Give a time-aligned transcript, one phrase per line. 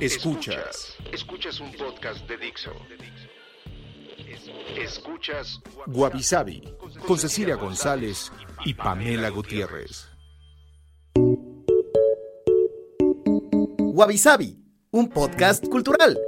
[0.00, 0.94] Escuchas.
[1.10, 2.72] Escuchas un podcast de Dixo.
[4.76, 6.62] Escuchas Guavisabi
[7.06, 8.30] con Cecilia González
[8.66, 10.08] y Pamela Gutiérrez.
[13.78, 14.58] Guavisabi,
[14.90, 16.18] un podcast cultural.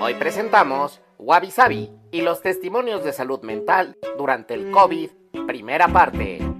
[0.00, 5.10] Hoy presentamos Wabi y los testimonios de salud mental durante el COVID,
[5.46, 6.53] primera parte.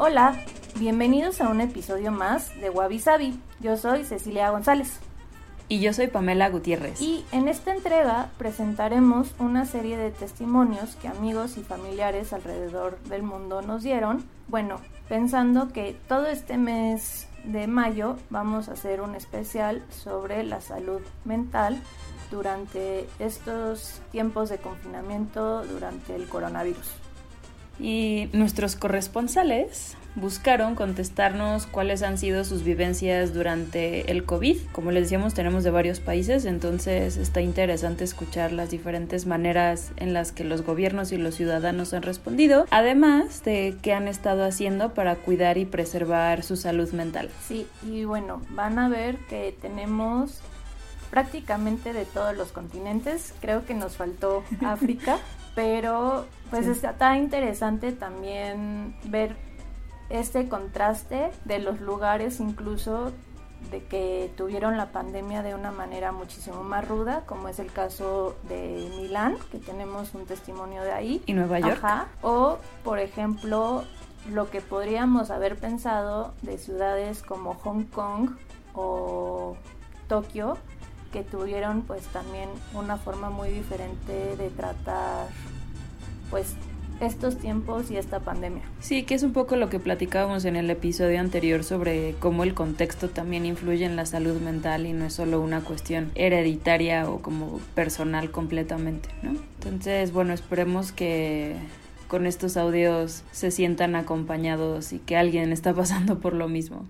[0.00, 0.36] Hola,
[0.78, 3.36] bienvenidos a un episodio más de Wabi Sabi.
[3.58, 5.00] Yo soy Cecilia González.
[5.68, 7.00] Y yo soy Pamela Gutiérrez.
[7.00, 13.24] Y en esta entrega presentaremos una serie de testimonios que amigos y familiares alrededor del
[13.24, 14.24] mundo nos dieron.
[14.46, 14.76] Bueno,
[15.08, 21.00] pensando que todo este mes de mayo vamos a hacer un especial sobre la salud
[21.24, 21.76] mental
[22.30, 26.86] durante estos tiempos de confinamiento durante el coronavirus.
[27.78, 34.58] Y nuestros corresponsales buscaron contestarnos cuáles han sido sus vivencias durante el COVID.
[34.72, 40.12] Como les decíamos, tenemos de varios países, entonces está interesante escuchar las diferentes maneras en
[40.12, 44.94] las que los gobiernos y los ciudadanos han respondido, además de qué han estado haciendo
[44.94, 47.30] para cuidar y preservar su salud mental.
[47.46, 50.40] Sí, y bueno, van a ver que tenemos
[51.10, 53.32] prácticamente de todos los continentes.
[53.40, 55.18] Creo que nos faltó África,
[55.58, 59.34] pero pues está interesante también ver
[60.08, 63.10] este contraste de los lugares incluso
[63.72, 68.36] de que tuvieron la pandemia de una manera muchísimo más ruda, como es el caso
[68.48, 71.22] de Milán, que tenemos un testimonio de ahí.
[71.26, 71.84] Y Nueva York.
[72.22, 73.82] O, por ejemplo,
[74.30, 78.30] lo que podríamos haber pensado de ciudades como Hong Kong
[78.74, 79.56] o
[80.06, 80.56] Tokio,
[81.12, 85.26] que tuvieron pues también una forma muy diferente de tratar
[86.30, 86.54] pues
[87.00, 88.62] estos tiempos y esta pandemia.
[88.80, 92.54] Sí, que es un poco lo que platicábamos en el episodio anterior sobre cómo el
[92.54, 97.20] contexto también influye en la salud mental y no es solo una cuestión hereditaria o
[97.20, 99.30] como personal completamente, ¿no?
[99.30, 101.54] Entonces, bueno, esperemos que
[102.08, 106.86] con estos audios se sientan acompañados y que alguien está pasando por lo mismo.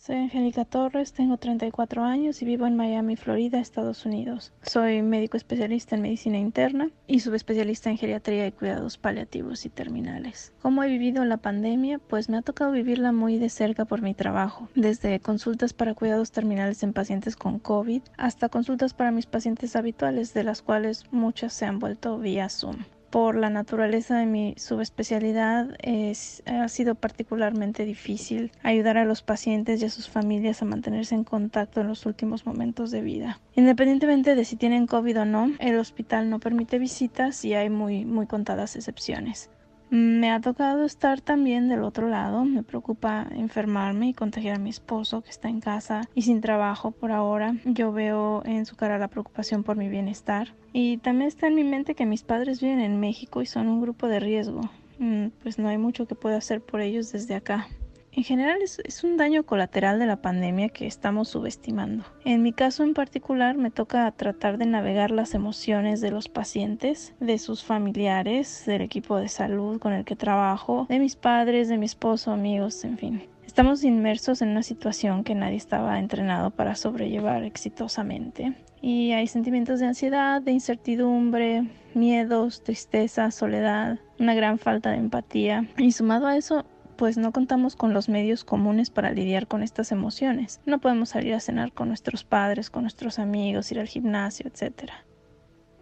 [0.00, 4.52] Soy Angélica Torres, tengo 34 años y vivo en Miami, Florida, Estados Unidos.
[4.62, 10.52] Soy médico especialista en medicina interna y subespecialista en geriatría y cuidados paliativos y terminales.
[10.62, 11.98] ¿Cómo he vivido la pandemia?
[11.98, 16.30] Pues me ha tocado vivirla muy de cerca por mi trabajo, desde consultas para cuidados
[16.30, 21.52] terminales en pacientes con COVID hasta consultas para mis pacientes habituales, de las cuales muchas
[21.52, 22.76] se han vuelto vía Zoom
[23.10, 29.80] por la naturaleza de mi subespecialidad es, ha sido particularmente difícil ayudar a los pacientes
[29.80, 33.40] y a sus familias a mantenerse en contacto en los últimos momentos de vida.
[33.54, 38.04] Independientemente de si tienen COVID o no, el hospital no permite visitas y hay muy,
[38.04, 39.50] muy contadas excepciones.
[39.90, 42.44] Me ha tocado estar también del otro lado.
[42.44, 46.90] Me preocupa enfermarme y contagiar a mi esposo que está en casa y sin trabajo
[46.90, 47.54] por ahora.
[47.64, 50.54] Yo veo en su cara la preocupación por mi bienestar.
[50.72, 53.80] Y también está en mi mente que mis padres viven en México y son un
[53.80, 54.60] grupo de riesgo.
[54.98, 57.68] Mm, pues no hay mucho que pueda hacer por ellos desde acá.
[58.18, 62.04] En general es, un daño colateral de la pandemia que estamos subestimando.
[62.24, 67.14] En mi caso en particular me toca tratar de navegar las emociones de los pacientes,
[67.20, 71.78] de sus familiares, del equipo de salud con el que trabajo, de mis padres, de
[71.78, 73.22] mi esposo, amigos, en fin.
[73.46, 78.52] Estamos inmersos en una situación que nadie estaba entrenado para sobrellevar exitosamente.
[78.82, 85.68] Y hay sentimientos de ansiedad, de incertidumbre, miedos, tristeza, soledad, una gran falta de empatía.
[85.76, 86.64] Y sumado a eso,
[86.98, 90.60] pues no contamos con los medios comunes para lidiar con estas emociones.
[90.66, 94.90] No podemos salir a cenar con nuestros padres, con nuestros amigos, ir al gimnasio, etc.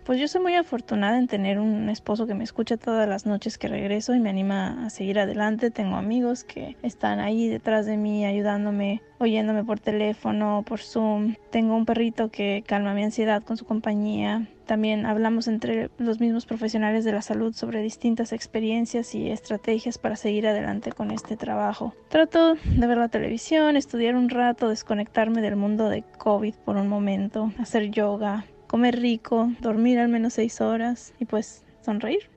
[0.05, 3.57] Pues yo soy muy afortunada en tener un esposo que me escucha todas las noches
[3.57, 5.71] que regreso y me anima a seguir adelante.
[5.71, 11.37] Tengo amigos que están ahí detrás de mí ayudándome, oyéndome por teléfono, por Zoom.
[11.51, 14.47] Tengo un perrito que calma mi ansiedad con su compañía.
[14.67, 20.17] También hablamos entre los mismos profesionales de la salud sobre distintas experiencias y estrategias para
[20.17, 21.95] seguir adelante con este trabajo.
[22.09, 26.89] Trato de ver la televisión, estudiar un rato, desconectarme del mundo de COVID por un
[26.89, 32.29] momento, hacer yoga, comer rico, dormir al menos seis horas y pues sonreír.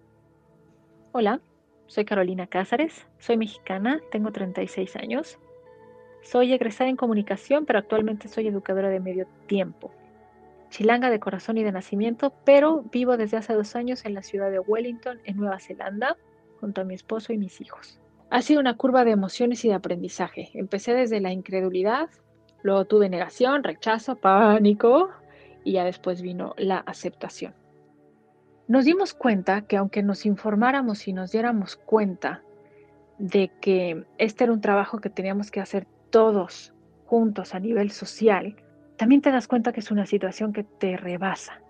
[1.12, 1.42] Hola,
[1.88, 5.40] soy Carolina Cázares, soy mexicana, tengo 36 años.
[6.22, 9.92] Soy egresada en comunicación, pero actualmente soy educadora de medio tiempo.
[10.70, 14.52] Chilanga de corazón y de nacimiento, pero vivo desde hace dos años en la ciudad
[14.52, 16.18] de Wellington, en Nueva Zelanda,
[16.60, 18.00] junto a mi esposo y mis hijos.
[18.30, 20.52] Ha sido una curva de emociones y de aprendizaje.
[20.54, 22.10] Empecé desde la incredulidad,
[22.62, 25.10] luego tuve negación, rechazo, pánico
[25.64, 27.54] y ya después vino la aceptación.
[28.68, 32.44] Nos dimos cuenta que aunque nos informáramos y nos diéramos cuenta
[33.18, 36.74] de que este era un trabajo que teníamos que hacer todos
[37.06, 38.56] juntos a nivel social,
[39.00, 41.62] también te das cuenta que es una situación que te rebasa.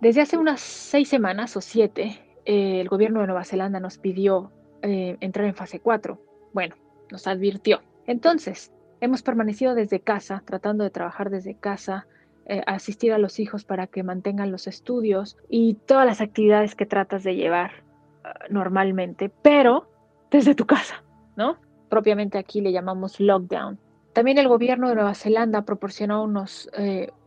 [0.00, 4.50] Desde hace unas seis semanas o siete, eh, el gobierno de Nueva Zelanda nos pidió
[4.82, 6.20] eh, entrar en fase 4.
[6.52, 6.74] Bueno,
[7.12, 7.82] nos advirtió.
[8.04, 12.08] Entonces, hemos permanecido desde casa, tratando de trabajar desde casa,
[12.46, 16.84] eh, asistir a los hijos para que mantengan los estudios y todas las actividades que
[16.84, 17.84] tratas de llevar
[18.24, 19.88] ah, normalmente, pero
[20.32, 21.04] desde tu casa,
[21.36, 21.58] ¿no?
[21.88, 23.78] Propiamente aquí le llamamos lockdown.
[24.12, 26.68] También el gobierno de Nueva Zelanda proporcionó unos,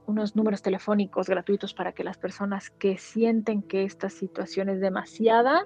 [0.06, 5.66] unos números telefónicos gratuitos para que las personas que sienten que esta situación es demasiada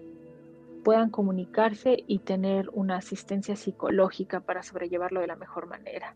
[0.84, 6.16] puedan comunicarse y tener una asistencia psicológica para sobrellevarlo de la mejor manera.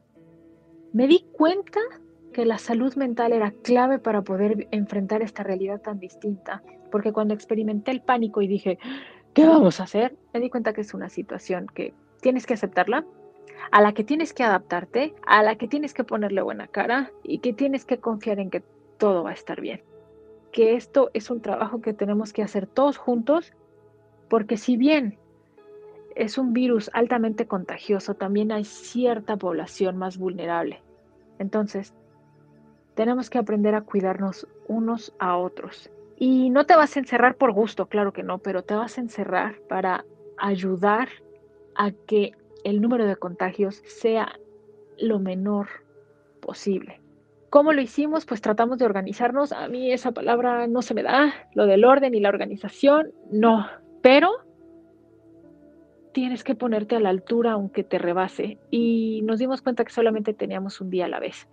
[0.94, 1.80] Me di cuenta
[2.31, 7.33] que la salud mental era clave para poder enfrentar esta realidad tan distinta, porque cuando
[7.33, 8.80] experimenté el pánico y dije,
[9.33, 10.15] ¿qué vamos a hacer?
[10.33, 13.06] Me di cuenta que es una situación que tienes que aceptarla,
[13.72, 17.40] a la que tienes que adaptarte, a la que tienes que ponerle buena cara y
[17.40, 18.64] que tienes que confiar en que
[18.98, 19.82] todo va a estar bien.
[20.52, 23.54] Que esto es un trabajo que tenemos que hacer todos juntos,
[24.30, 25.18] porque si bien
[26.16, 30.82] es un virus altamente contagioso, también hay cierta población más vulnerable.
[31.40, 31.94] Entonces,
[32.96, 35.90] tenemos que aprender a cuidarnos unos a otros.
[36.18, 39.02] Y no te vas a encerrar por gusto, claro que no, pero te vas a
[39.02, 40.06] encerrar para
[40.38, 41.10] ayudar
[41.76, 44.40] a que el número de contagios sea
[44.98, 45.68] lo menor
[46.42, 47.02] posible.
[47.50, 48.25] ¿Cómo lo hicimos?
[48.25, 49.52] Pues tratamos de organizarnos.
[49.52, 53.68] A mí esa palabra no se me da, lo del orden y la organización, no.
[54.02, 54.31] Pero
[56.13, 58.58] tienes que ponerte a la altura aunque te rebase.
[58.69, 61.48] Y nos dimos cuenta que solamente teníamos un día a la vez.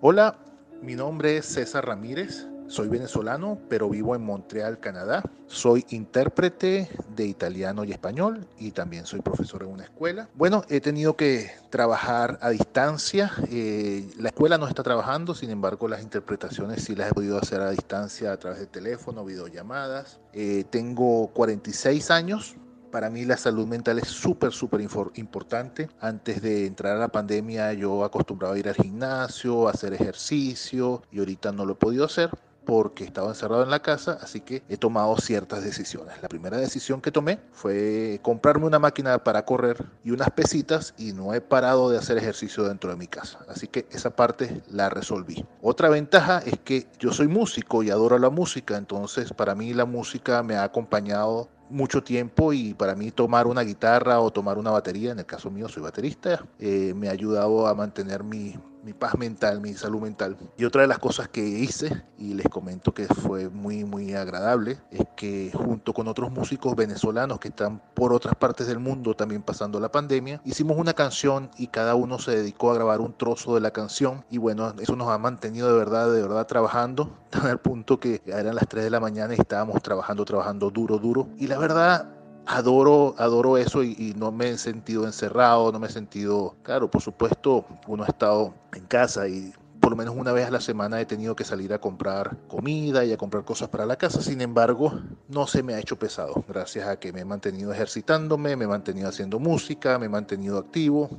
[0.00, 0.38] Hola,
[0.82, 2.48] mi nombre es César Ramírez.
[2.72, 5.22] Soy venezolano, pero vivo en Montreal, Canadá.
[5.46, 10.30] Soy intérprete de italiano y español y también soy profesor en una escuela.
[10.34, 13.30] Bueno, he tenido que trabajar a distancia.
[13.50, 17.60] Eh, la escuela no está trabajando, sin embargo, las interpretaciones sí las he podido hacer
[17.60, 20.18] a distancia a través de teléfono, videollamadas.
[20.32, 22.56] Eh, tengo 46 años,
[22.90, 25.90] para mí la salud mental es súper, súper importante.
[26.00, 31.02] Antes de entrar a la pandemia yo acostumbraba a ir al gimnasio, a hacer ejercicio
[31.12, 32.30] y ahorita no lo he podido hacer
[32.64, 36.20] porque estaba encerrado en la casa, así que he tomado ciertas decisiones.
[36.22, 41.12] La primera decisión que tomé fue comprarme una máquina para correr y unas pesitas y
[41.12, 43.40] no he parado de hacer ejercicio dentro de mi casa.
[43.48, 45.44] Así que esa parte la resolví.
[45.60, 49.84] Otra ventaja es que yo soy músico y adoro la música, entonces para mí la
[49.84, 54.70] música me ha acompañado mucho tiempo y para mí tomar una guitarra o tomar una
[54.70, 58.92] batería, en el caso mío soy baterista, eh, me ha ayudado a mantener mi, mi
[58.92, 60.36] paz mental, mi salud mental.
[60.56, 64.78] Y otra de las cosas que hice, y les comento que fue muy, muy agradable,
[64.90, 69.42] es que junto con otros músicos venezolanos que están por otras partes del mundo también
[69.42, 73.54] pasando la pandemia, hicimos una canción y cada uno se dedicó a grabar un trozo
[73.54, 74.24] de la canción.
[74.30, 78.54] Y bueno, eso nos ha mantenido de verdad, de verdad trabajando, al punto que eran
[78.54, 81.28] las 3 de la mañana y estábamos trabajando, trabajando duro, duro.
[81.38, 85.90] Y la verdad, adoro, adoro eso y, no me he sentido encerrado, no me he
[85.90, 90.46] sentido, claro, por supuesto, uno ha estado en casa y por lo menos una vez
[90.46, 93.84] a la semana he tenido que salir a comprar comida y a comprar cosas para
[93.84, 94.22] la casa.
[94.22, 98.54] Sin embargo, no se me ha hecho pesado, gracias a que me he mantenido ejercitándome,
[98.54, 101.10] me he mantenido haciendo música, me he mantenido activo.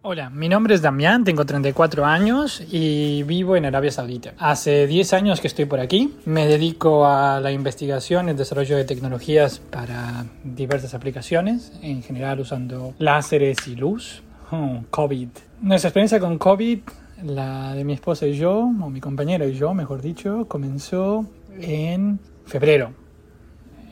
[0.00, 4.32] Hola, mi nombre es Damián, tengo 34 años y vivo en Arabia Saudita.
[4.38, 6.14] Hace 10 años que estoy por aquí.
[6.24, 12.38] Me dedico a la investigación y el desarrollo de tecnologías para diversas aplicaciones, en general
[12.38, 14.22] usando láseres y luz.
[14.52, 15.30] Oh, COVID.
[15.62, 16.78] Nuestra experiencia con COVID,
[17.24, 21.26] la de mi esposa y yo, o mi compañera y yo, mejor dicho, comenzó
[21.60, 23.07] en febrero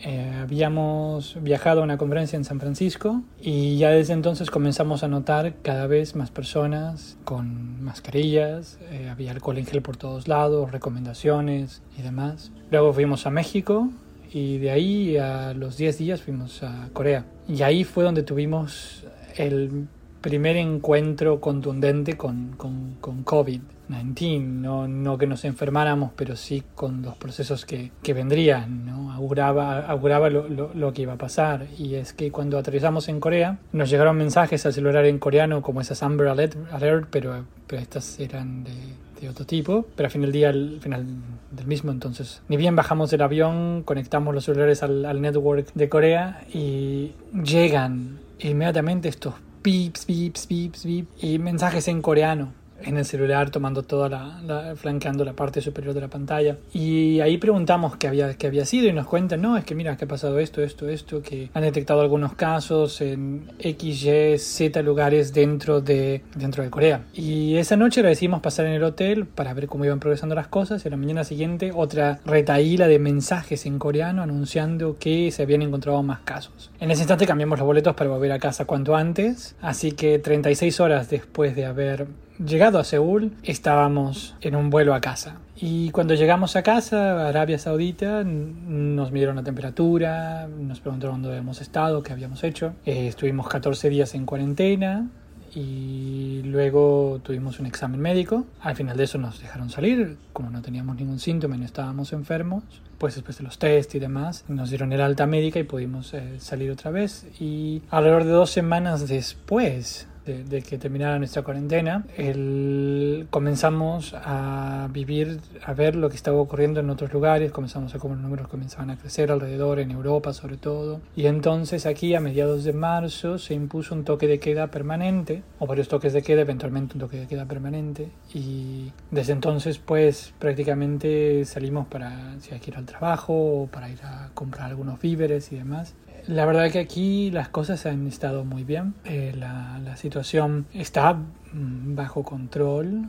[0.02, 5.08] eh, habíamos viajado a una conferencia en San Francisco y ya desde entonces comenzamos a
[5.08, 10.70] notar cada vez más personas con mascarillas, eh, había alcohol en gel por todos lados,
[10.70, 12.52] recomendaciones y demás.
[12.70, 13.90] Luego fuimos a México
[14.32, 17.24] y de ahí a los 10 días fuimos a Corea.
[17.48, 19.04] Y ahí fue donde tuvimos
[19.36, 19.88] el
[20.26, 24.42] primer encuentro contundente con, con, con COVID-19.
[24.42, 28.86] No, no que nos enfermáramos, pero sí con los procesos que, que vendrían.
[28.86, 29.12] ¿no?
[29.12, 31.68] Auguraba, auguraba lo, lo, lo, que iba a pasar.
[31.78, 35.80] Y es que cuando aterrizamos en Corea, nos llegaron mensajes al celular en coreano como
[35.80, 38.72] esas Amber Alert, alert pero, pero estas eran de,
[39.20, 41.06] de otro tipo, pero al fin del día, al final
[41.52, 45.88] del mismo, entonces, ni bien bajamos del avión, conectamos los celulares al, al network de
[45.88, 49.34] Corea y llegan inmediatamente estos
[49.66, 52.52] pips, pips, pips, pips y mensajes en coreano
[52.82, 56.56] en el celular tomando toda la, la, flanqueando la parte superior de la pantalla.
[56.72, 59.96] Y ahí preguntamos qué había, qué había sido y nos cuentan no es que mira
[59.96, 64.82] que ha pasado esto esto esto que han detectado algunos casos en x y z
[64.82, 69.26] lugares dentro de dentro de Corea y esa noche la decidimos pasar en el hotel
[69.26, 70.84] para ver cómo iban progresando las cosas.
[70.84, 75.62] Y a la mañana siguiente otra retaíla de mensajes en coreano anunciando que se habían
[75.62, 76.70] encontrado más casos.
[76.80, 80.80] En ese instante cambiamos los boletos para volver a casa cuanto antes así que 36
[80.80, 82.06] horas después de haber
[82.38, 85.38] llegado a Seúl, estábamos en un vuelo a casa.
[85.56, 91.36] Y cuando llegamos a casa, a Arabia Saudita, nos midieron la temperatura, nos preguntaron dónde
[91.36, 92.74] habíamos estado, qué habíamos hecho.
[92.84, 95.08] Eh, estuvimos 14 días en cuarentena
[95.54, 98.44] y luego tuvimos un examen médico.
[98.60, 102.12] Al final de eso nos dejaron salir, como no teníamos ningún síntoma y no estábamos
[102.12, 102.64] enfermos.
[102.98, 106.38] Pues después de los test y demás, nos dieron el alta médica y pudimos eh,
[106.38, 107.26] salir otra vez.
[107.40, 114.88] Y alrededor de dos semanas después de, de, que terminara nuestra cuarentena, el, comenzamos a
[114.92, 118.48] vivir, a ver lo que estaba ocurriendo en otros lugares, comenzamos a cómo los números
[118.48, 121.00] comenzaban a crecer alrededor, en Europa sobre todo.
[121.14, 125.66] Y entonces aquí a mediados de marzo se impuso un toque de queda permanente, o
[125.66, 128.10] varios toques de queda, eventualmente un toque de queda permanente.
[128.34, 133.88] Y desde entonces pues prácticamente salimos para si hay que ir al trabajo o para
[133.88, 135.94] ir a comprar algunos víveres y demás.
[136.28, 138.94] La verdad que aquí las cosas han estado muy bien.
[139.04, 141.16] Eh, la, la, situación está
[141.52, 143.08] bajo control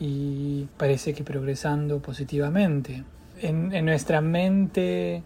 [0.00, 3.04] y parece que progresando positivamente.
[3.42, 5.22] En, en nuestra mente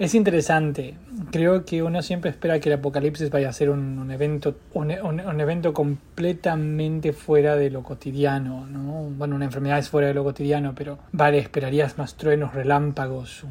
[0.00, 0.94] es interesante.
[1.30, 5.40] Creo que uno siempre espera que el apocalipsis vaya a ser un, evento, un, un,
[5.40, 9.10] evento completamente fuera de lo cotidiano, ¿no?
[9.18, 13.44] Bueno, una enfermedad es fuera de lo cotidiano, pero vale, esperarías más truenos, relámpagos,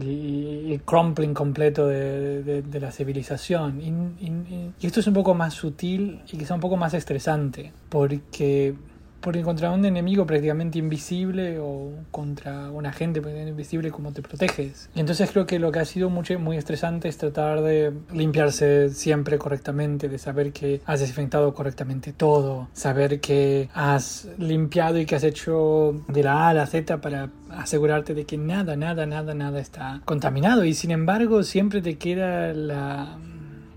[0.00, 3.82] y el crumpling completo de, la civilización.
[3.82, 8.74] Y, y esto es un poco más sutil y quizá un poco más estresante, porque
[9.20, 14.88] porque contra un enemigo prácticamente invisible o contra un agente prácticamente invisible, ¿cómo te proteges?
[14.94, 18.90] Y entonces creo que lo que ha sido mucho, muy estresante es tratar de limpiarse
[18.90, 25.16] siempre correctamente, de saber que has desinfectado correctamente todo, saber que has limpiado y que
[25.16, 29.34] has hecho de la A a la Z para asegurarte de que nada, nada, nada,
[29.34, 30.64] nada está contaminado.
[30.64, 33.18] Y sin embargo siempre te queda la,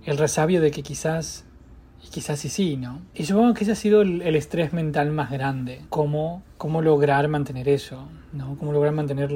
[0.06, 1.46] el resabio de que quizás
[2.14, 3.02] quizás sí, sí, ¿no?
[3.16, 5.82] Y supongo que ese ha sido el, estrés mental más grande.
[5.90, 8.56] Cómo, cómo lograr mantener eso, ¿no?
[8.60, 9.32] Cómo lograr mantener,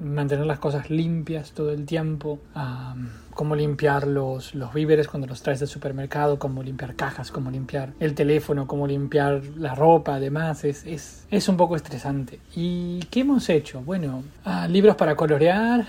[0.00, 2.38] mantener las cosas limpias todo el tiempo.
[2.54, 7.50] Um, cómo limpiar los, los víveres cuando los traes del supermercado, cómo limpiar cajas, cómo
[7.50, 12.38] limpiar el teléfono, cómo limpiar la ropa, además, es, es, es un poco estresante.
[12.54, 13.80] ¿Y qué hemos hecho?
[13.80, 15.84] Bueno, uh, libros para colorear,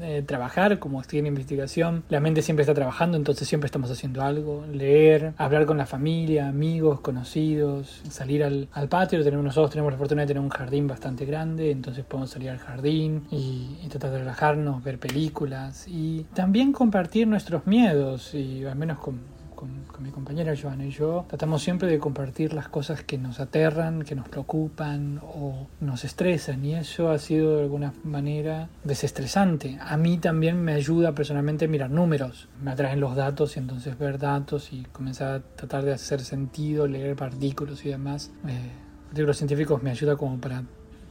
[0.00, 4.22] eh, trabajar, como estoy en investigación, la mente siempre está trabajando, entonces siempre estamos haciendo
[4.22, 9.92] algo, leer, hablar con la familia, amigos, conocidos, salir al, al patio, tenemos, nosotros tenemos
[9.92, 13.88] la fortuna de tener un jardín bastante grande, entonces podemos salir al jardín y, y
[13.88, 19.70] tratar de relajarnos, ver películas y también compartir nuestros miedos y al menos con con,
[19.92, 24.04] con, mi compañera Joana y yo, tratamos siempre de compartir las cosas que nos aterran,
[24.04, 29.76] que nos preocupan o nos estresan y eso ha sido de alguna manera desestresante.
[29.80, 34.20] A mí también me ayuda personalmente mirar números, me atraen los datos y entonces ver
[34.20, 38.30] datos y comenzar a tratar de hacer sentido, leer artículos y demás.
[38.46, 38.70] Eh,
[39.08, 40.62] artículos científicos me ayuda como para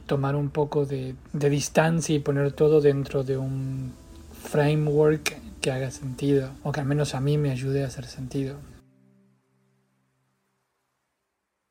[0.06, 3.92] tomar un poco de, de distancia y poner todo dentro de un
[4.32, 8.56] framework que haga sentido, o que al menos a mí me ayude a hacer sentido.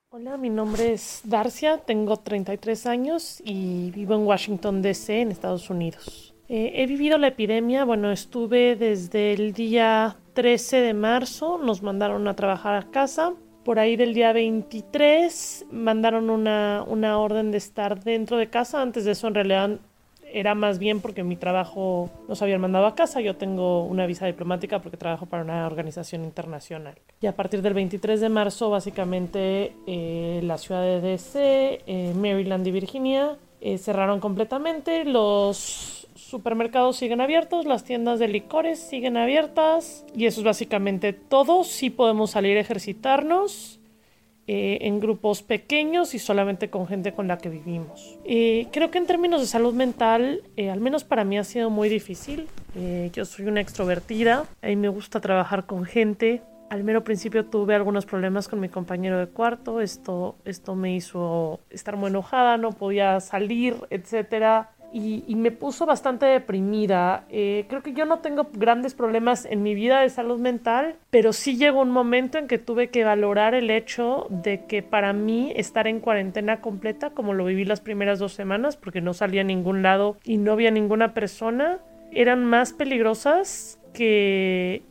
[0.10, 5.72] Hola, mi nombre es Darcia, tengo 33 años y vivo en Washington, D.C., en Estados
[5.72, 6.36] Unidos.
[6.48, 12.28] Eh, he vivido la epidemia, bueno, estuve desde el día 13 de marzo, nos mandaron
[12.28, 13.34] a trabajar a casa.
[13.66, 18.80] Por ahí del día 23 mandaron una, una orden de estar dentro de casa.
[18.80, 19.80] Antes de eso, en realidad,
[20.40, 23.22] era más bien porque mi trabajo nos habían mandado a casa.
[23.22, 26.96] Yo tengo una visa diplomática porque trabajo para una organización internacional.
[27.22, 32.66] Y a partir del 23 de marzo, básicamente, eh, la ciudad de DC, eh, Maryland
[32.68, 35.04] y Virginia eh, cerraron completamente.
[35.06, 41.64] Los supermercados siguen abiertos, las tiendas de licores siguen abiertas y eso es básicamente todo.
[41.64, 43.77] Sí podemos salir a ejercitarnos
[44.50, 48.18] eh, en grupos pequeños y solamente con gente con la que vivimos.
[48.24, 51.70] Eh, creo que en términos de salud mental, eh, al menos para mí ha sido
[51.70, 52.48] muy difícil.
[53.12, 56.44] yo soy una extrovertida, a mí me gusta trabajar con gente.
[56.70, 61.60] Al mero principio tuve algunos problemas con mi compañero de cuarto, esto, esto me hizo
[61.70, 67.26] estar muy enojada, no podía salir, etcétera y, me puso bastante deprimida.
[67.30, 71.34] Eh, creo que yo no tengo grandes problemas en mi vida de salud mental, pero
[71.34, 75.54] sí llegó un momento en que tuve que valorar el hecho de que para mí
[75.56, 79.46] estar en cuarentena completa, como lo viví las primeras dos semanas, porque no salía a
[79.46, 81.80] ningún lado y no había ninguna persona,
[82.12, 84.84] eran más peligrosas que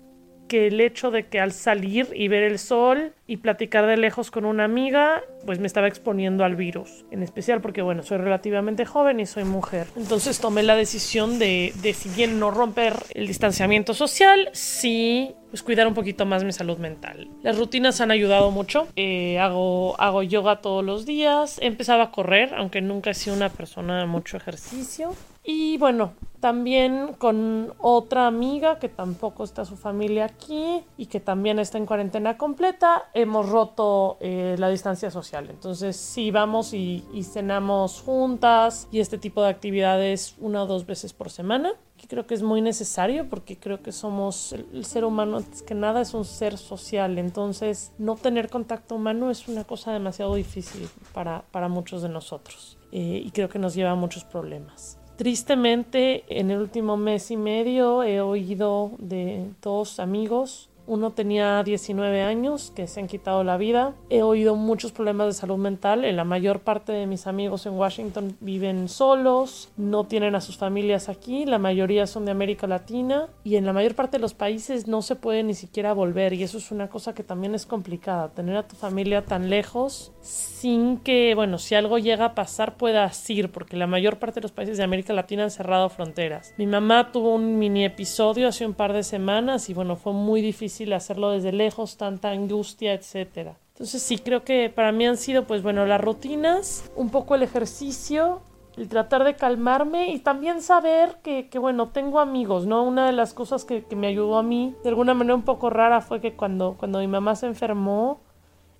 [0.49, 4.31] que el hecho de que al salir y ver el sol y platicar de lejos
[4.31, 7.05] con una amiga, pues me estaba exponiendo al virus.
[7.11, 9.87] En especial porque, bueno, soy relativamente joven y soy mujer.
[9.97, 15.87] Entonces tomé la decisión de, de si no romper el distanciamiento social, sí pues cuidar
[15.87, 17.31] un poquito más mi salud mental.
[17.43, 18.89] Las rutinas han ayudado mucho.
[18.97, 21.59] Eh, hago, hago yoga todos los días.
[21.63, 25.15] He empezado a correr, aunque nunca he sido una persona de mucho ejercicio.
[25.49, 31.61] Y bueno, también con otra amiga que tampoco está su familia aquí y que también
[31.61, 35.49] está en cuarentena completa, hemos roto eh, la distancia social.
[35.49, 41.13] Entonces sí vamos y, cenamos juntas y este tipo de actividades una o dos veces
[41.13, 45.39] por semana que creo que es muy necesario porque creo que somos, el, ser humano
[45.39, 49.93] antes que nada es un ser social, entonces no tener contacto humano es una cosa
[49.93, 54.25] demasiado difícil para, para muchos de nosotros eh, y creo que nos lleva a muchos
[54.25, 54.99] problemas.
[55.17, 62.23] Tristemente, en el último mes y medio he oído de dos amigos uno tenía 19
[62.23, 63.95] años que se han quitado la vida.
[64.11, 66.05] He oído muchos problemas de salud mental.
[66.05, 70.57] En la mayor parte de mis amigos en Washington viven solos, no tienen a sus
[70.57, 71.45] familias aquí.
[71.45, 75.03] La mayoría son de América Latina y en la mayor parte de los países no
[75.03, 78.29] se puede ni siquiera volver y eso es una cosa que también es complicada.
[78.29, 83.29] Tener a tu familia tan lejos sin que, bueno, si algo llega a pasar puedas
[83.31, 86.55] ir porque la mayor parte de los países de América Latina han cerrado fronteras.
[86.57, 90.41] Mi mamá tuvo un mini episodio hace un par de semanas y bueno, fue muy
[90.41, 93.57] difícil hacerlo desde lejos, tanta angustia, etcétera.
[93.75, 97.43] Entonces sí creo que para mí han sido pues bueno las rutinas, un poco el
[97.43, 98.41] ejercicio,
[98.77, 102.83] el tratar de calmarme y también saber que, que bueno, tengo amigos, ¿no?
[102.83, 105.71] Una de las cosas que, que, me ayudó a mí de alguna manera un poco
[105.71, 108.21] rara fue que cuando, cuando mi mamá se enfermó,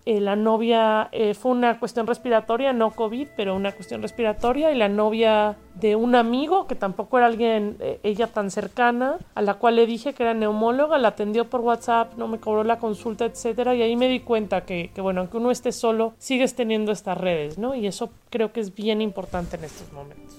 [0.07, 4.77] eh, la novia eh, fue una cuestión respiratoria, no COVID, pero una cuestión respiratoria, y
[4.77, 9.55] la novia de un amigo, que tampoco era alguien, eh, ella tan cercana, a la
[9.55, 13.25] cual le dije que era neumóloga, la atendió por WhatsApp, no me cobró la consulta,
[13.25, 16.93] etcétera, y ahí me di cuenta que, que, bueno, aunque uno esté solo, sigues teniendo
[16.93, 17.75] estas redes, ¿no?
[17.75, 20.39] Y eso creo que es bien importante en estos momentos.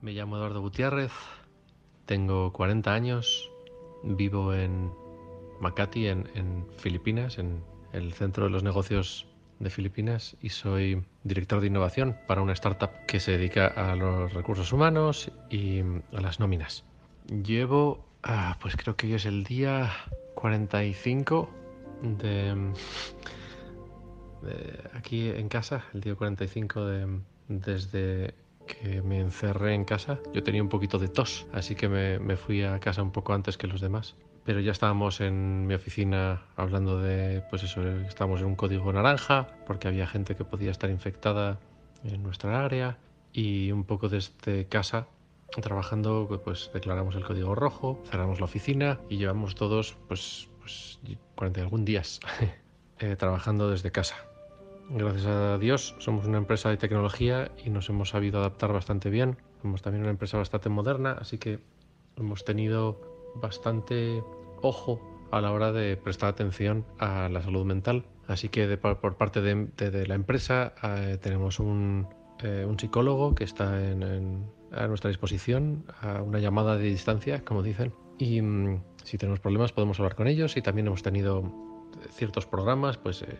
[0.00, 1.10] Me llamo Eduardo Gutiérrez,
[2.06, 3.50] tengo 40 años,
[4.04, 5.01] vivo en
[5.62, 9.26] Makati en, Filipinas, en el centro de los negocios
[9.60, 14.34] de Filipinas y soy director de innovación para una startup que se dedica a los
[14.34, 16.84] recursos humanos y a las nóminas.
[17.28, 19.92] Llevo, ah, pues creo que hoy es el día
[20.34, 21.48] 45
[22.02, 22.72] de,
[24.94, 28.34] aquí en casa, el día 45 de, desde
[28.66, 30.18] que me encerré en casa.
[30.34, 33.32] Yo tenía un poquito de tos, así que me, me fui a casa un poco
[33.32, 38.40] antes que los demás pero ya estábamos en mi oficina hablando de, pues eso, estábamos
[38.40, 41.58] en un código naranja, porque había gente que podía estar infectada
[42.04, 42.98] en nuestra área,
[43.32, 45.06] y un poco desde casa,
[45.60, 50.98] trabajando, pues declaramos el código rojo, cerramos la oficina y llevamos todos, pues, pues
[51.34, 52.20] 40 y algún días
[53.00, 54.16] eh, trabajando desde casa.
[54.88, 59.38] Gracias a Dios somos una empresa de tecnología y nos hemos sabido adaptar bastante bien.
[59.62, 61.60] Somos también una empresa bastante moderna, así que
[62.16, 63.00] hemos tenido
[63.34, 64.22] bastante
[64.62, 68.04] ojo a la hora de prestar atención a la salud mental.
[68.28, 72.06] Así que por parte de, la empresa eh, tenemos un,
[72.42, 77.92] eh, un, psicólogo que está a nuestra disposición, a una llamada de distancia, como dicen.
[78.18, 81.50] Y mm, si tenemos problemas podemos hablar con ellos y también hemos tenido
[82.10, 83.36] ciertos programas, pues eh,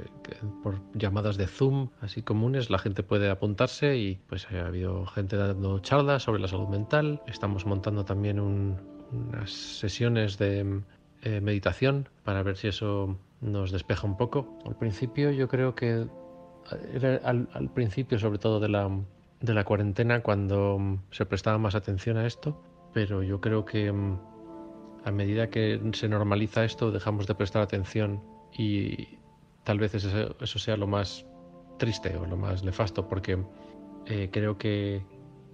[0.63, 5.37] por llamadas de Zoom así comunes, la gente puede apuntarse y pues ha habido gente
[5.37, 7.23] dando charlas sobre la salud mental.
[7.27, 8.77] Estamos montando también un,
[9.13, 10.83] unas sesiones de
[11.23, 14.59] eh, meditación para ver si eso nos despeja un poco.
[14.65, 16.07] Al principio yo creo que
[16.95, 18.89] era al, principio sobre todo de la,
[19.41, 24.19] de la cuarentena cuando se prestaba más atención a esto, pero yo creo que mm,
[25.05, 28.23] a medida que se normaliza esto dejamos de prestar atención
[28.53, 29.19] y
[29.65, 31.27] tal vez eso, eso sea lo más
[31.79, 33.39] triste o lo más nefasto porque
[34.07, 35.03] eh, creo que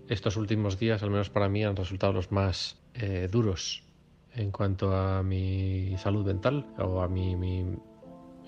[0.09, 3.83] estos últimos días, al menos para mí, han resultado los más eh, duros
[4.35, 7.67] en cuanto a mi salud mental o a mi,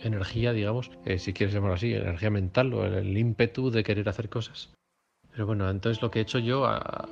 [0.03, 4.31] energía, digamos, eh, si quieres llamarlo así, energía mental o el ímpetu de querer hacer
[4.31, 4.73] cosas.
[5.31, 7.09] Pero bueno, entonces lo que he hecho yo a,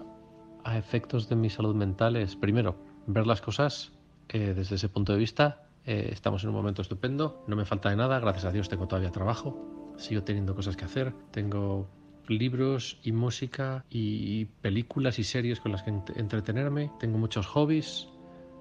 [0.74, 3.92] efectos de mi salud mental es, primero, ver las cosas
[4.28, 5.68] desde ese punto de vista.
[5.84, 9.11] estamos en un momento estupendo, no me falta de nada, gracias a Dios tengo todavía
[9.11, 11.88] trabajo, sigo teniendo cosas que hacer, tengo
[12.28, 16.90] libros y música y películas y series con las que entretenerme.
[16.98, 18.08] Tengo muchos hobbies,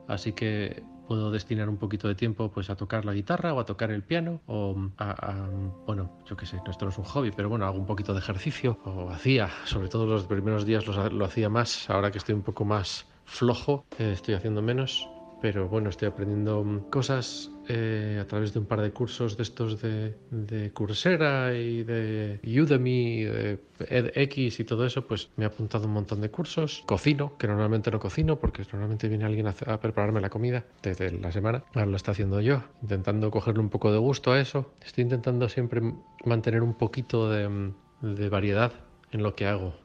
[0.07, 3.65] así que puedo destinar un poquito de tiempo pues a tocar la guitarra o a
[3.65, 5.47] tocar el piano o a,
[5.85, 8.19] bueno, yo qué sé, esto no es un hobby, pero bueno, hago un poquito de
[8.19, 12.43] ejercicio o hacía, sobre todo los primeros días lo, hacía más, ahora que estoy un
[12.43, 15.07] poco más flojo, eh, estoy haciendo menos
[15.41, 19.81] pero bueno, estoy aprendiendo cosas eh, a través de un par de cursos de estos
[19.81, 25.85] de, de Coursera y de Udemy, de edX y todo eso, pues me he apuntado
[25.87, 26.83] un montón de cursos.
[26.85, 31.31] Cocino, que normalmente no cocino porque normalmente viene alguien a, prepararme la comida desde la
[31.31, 31.63] semana.
[31.73, 34.73] Ahora lo está haciendo yo, intentando cogerle un poco de gusto a eso.
[34.85, 35.81] Estoy intentando siempre
[36.25, 38.73] mantener un poquito de, de variedad
[39.11, 39.75] en lo que hago,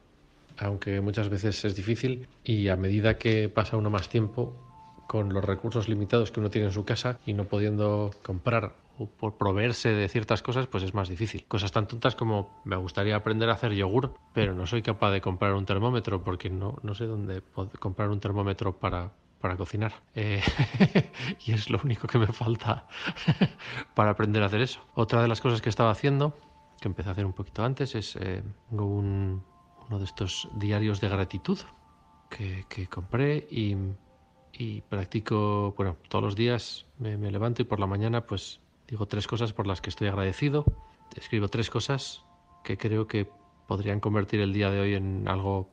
[0.57, 4.53] aunque muchas veces es difícil y a medida que pasa uno más tiempo
[5.07, 9.07] con los recursos limitados que uno tiene en su casa y no pudiendo comprar o
[9.07, 11.45] por proveerse de ciertas cosas, pues es más difícil.
[11.47, 15.21] Cosas tan tontas como me gustaría aprender a hacer yogur, pero no soy capaz de
[15.21, 17.41] comprar un termómetro porque no, no sé dónde
[17.79, 19.11] comprar un termómetro para,
[19.41, 19.93] para cocinar.
[20.13, 20.41] Eh,
[21.45, 22.87] y es lo único que me falta
[23.95, 24.81] para aprender a hacer eso.
[24.93, 26.37] Otra de las cosas que estaba haciendo,
[26.79, 29.43] que empecé a hacer un poquito antes, es eh, un,
[29.87, 31.59] uno de estos diarios de gratitud
[32.29, 33.75] que, que compré y
[34.57, 39.27] y practico, bueno, todos los días me, levanto y por la mañana pues digo tres
[39.27, 40.65] cosas por las que estoy agradecido,
[41.15, 42.23] escribo tres cosas
[42.63, 43.27] que creo que
[43.67, 45.69] podrían convertir el día de hoy en algo,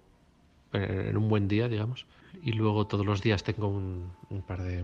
[0.73, 2.07] en un buen día, digamos.
[2.43, 4.13] Y luego todos los días tengo un,
[4.47, 4.83] par de,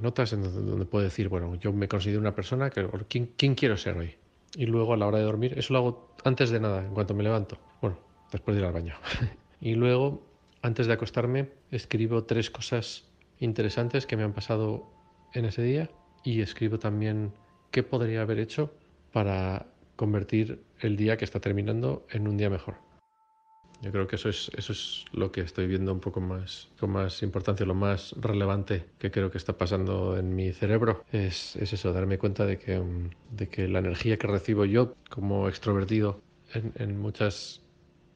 [0.00, 3.76] notas en donde, puedo decir, bueno, yo me considero una persona que, ¿quién, ¿quién quiero
[3.76, 4.14] ser hoy?
[4.56, 7.14] Y luego a la hora de dormir, eso lo hago antes de nada, en cuanto
[7.14, 7.58] me levanto.
[7.80, 7.98] Bueno,
[8.30, 8.94] después de ir al baño.
[9.60, 10.22] y luego,
[10.62, 13.07] antes de acostarme, escribo tres cosas
[13.40, 14.90] interesantes que me han pasado
[15.34, 15.90] en ese día
[16.24, 17.32] y escribo también
[17.70, 18.72] qué podría haber hecho
[19.12, 22.76] para convertir el día que está terminando en un día mejor.
[23.80, 26.90] Yo creo que eso es, eso es lo que estoy viendo un poco más, con
[26.90, 31.04] más importancia, lo más relevante que creo que está pasando en mi cerebro.
[31.12, 32.82] Es, es eso, darme cuenta de que,
[33.30, 36.20] de que la energía que recibo yo como extrovertido
[36.54, 37.62] en, en muchas...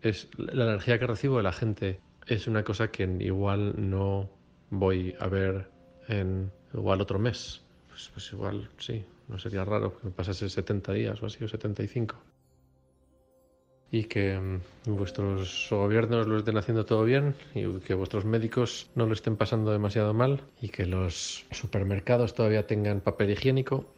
[0.01, 4.29] Es, la energía que recibo de la gente es una cosa que igual no
[4.73, 5.69] voy a ver
[6.09, 7.61] en igual otro mes.
[7.89, 11.49] Pues, pues igual, sí, no sería raro que me pasase 70 días o así, o
[11.49, 12.17] 75.
[13.91, 19.07] Y que mm, vuestros gobiernos lo estén haciendo todo bien y que vuestros médicos no
[19.07, 23.95] lo estén pasando demasiado mal y que los supermercados todavía tengan papel higiénico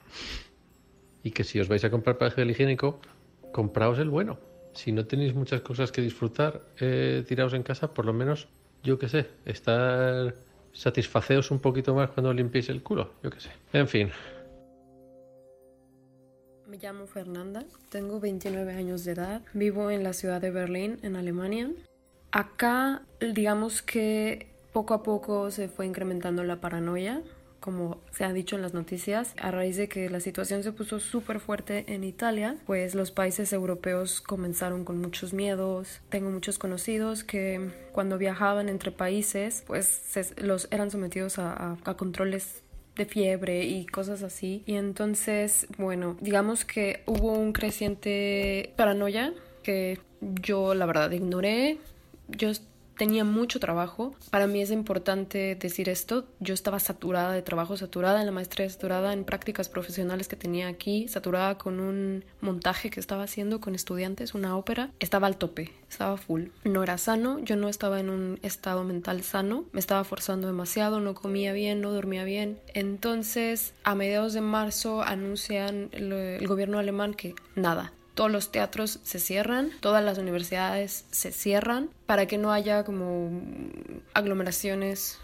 [1.22, 3.00] y que si os vais a comprar papel higiénico,
[3.52, 4.40] compraos el bueno.
[4.72, 8.48] Si no tenéis muchas cosas que disfrutar, eh, tiraos en casa, por lo menos,
[8.82, 10.34] yo qué sé, estar
[10.74, 13.50] satisfaceos un poquito más cuando limpiéis el culo, yo qué sé.
[13.72, 14.10] En fin.
[16.66, 21.16] Me llamo Fernanda, tengo 29 años de edad, vivo en la ciudad de Berlín, en
[21.16, 21.70] Alemania.
[22.32, 27.22] Acá, digamos que poco a poco se fue incrementando la paranoia
[27.64, 31.00] como se ha dicho en las noticias, a raíz de que la situación se puso
[31.00, 36.02] súper fuerte en Italia, pues los países europeos comenzaron con muchos miedos.
[36.10, 40.02] Tengo muchos conocidos que cuando viajaban entre países, pues
[40.36, 42.62] los eran sometidos a, controles
[42.96, 44.62] de fiebre y cosas así.
[44.66, 51.78] Y entonces, bueno, digamos que hubo un creciente paranoia que yo la verdad ignoré.
[52.28, 52.50] Yo
[52.96, 54.14] tenía mucho trabajo.
[54.30, 56.26] Para mí es importante decir esto.
[56.40, 60.68] Yo estaba saturada de trabajo, saturada en la maestría, saturada en prácticas profesionales que tenía
[60.68, 64.90] aquí, saturada con un montaje que estaba haciendo con estudiantes, una ópera.
[65.00, 66.44] Estaba al tope, estaba full.
[66.64, 71.00] No era sano, yo no estaba en un estado mental sano, me estaba forzando demasiado,
[71.00, 72.58] no comía bien, no dormía bien.
[72.74, 79.00] Entonces, a mediados de marzo anuncian el, el gobierno alemán que nada, todos los teatros
[79.02, 83.42] se cierran, todas las universidades se cierran para que no haya como
[84.14, 85.18] aglomeraciones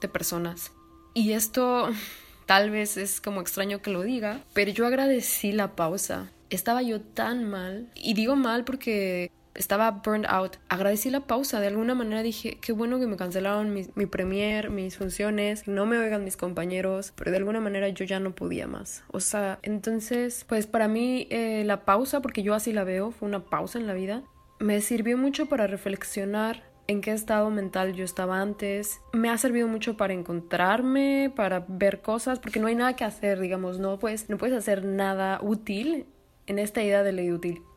[0.00, 0.72] de personas.
[1.14, 1.90] Y esto
[2.46, 6.30] tal vez es como extraño que lo diga, pero yo agradecí la pausa.
[6.50, 10.56] Estaba yo tan mal, y digo mal porque estaba burned out.
[10.68, 14.70] Agradecí la pausa, de alguna manera dije, qué bueno que me cancelaron mi, mi premier,
[14.70, 18.66] mis funciones, no me oigan mis compañeros, pero de alguna manera yo ya no podía
[18.66, 19.04] más.
[19.12, 23.28] O sea, entonces, pues para mí eh, la pausa, porque yo así la veo, fue
[23.28, 24.22] una pausa en la vida,
[24.58, 29.00] me sirvió mucho para reflexionar en qué estado mental yo estaba antes.
[29.12, 33.40] Me ha servido mucho para encontrarme, para ver cosas, porque no hay nada que hacer,
[33.40, 36.06] digamos, no puedes, no puedes hacer nada útil
[36.46, 37.22] en esta idea de la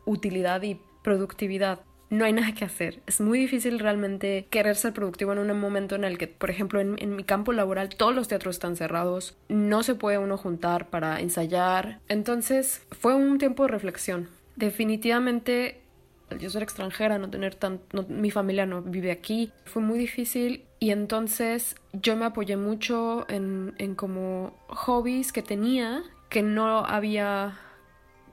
[0.06, 1.80] utilidad y productividad.
[2.10, 3.00] No hay nada que hacer.
[3.06, 6.80] Es muy difícil realmente querer ser productivo en un momento en el que, por ejemplo,
[6.80, 11.20] en, mi campo laboral todos los teatros están cerrados, no se puede uno juntar para
[11.20, 12.00] ensayar.
[12.08, 14.28] Entonces fue un tiempo de reflexión.
[14.56, 15.80] Definitivamente
[16.38, 20.90] yo ser extranjera, no tener tan, mi familia no vive aquí, fue muy difícil y
[20.90, 27.58] entonces yo me apoyé mucho en, en como hobbies que tenía que no había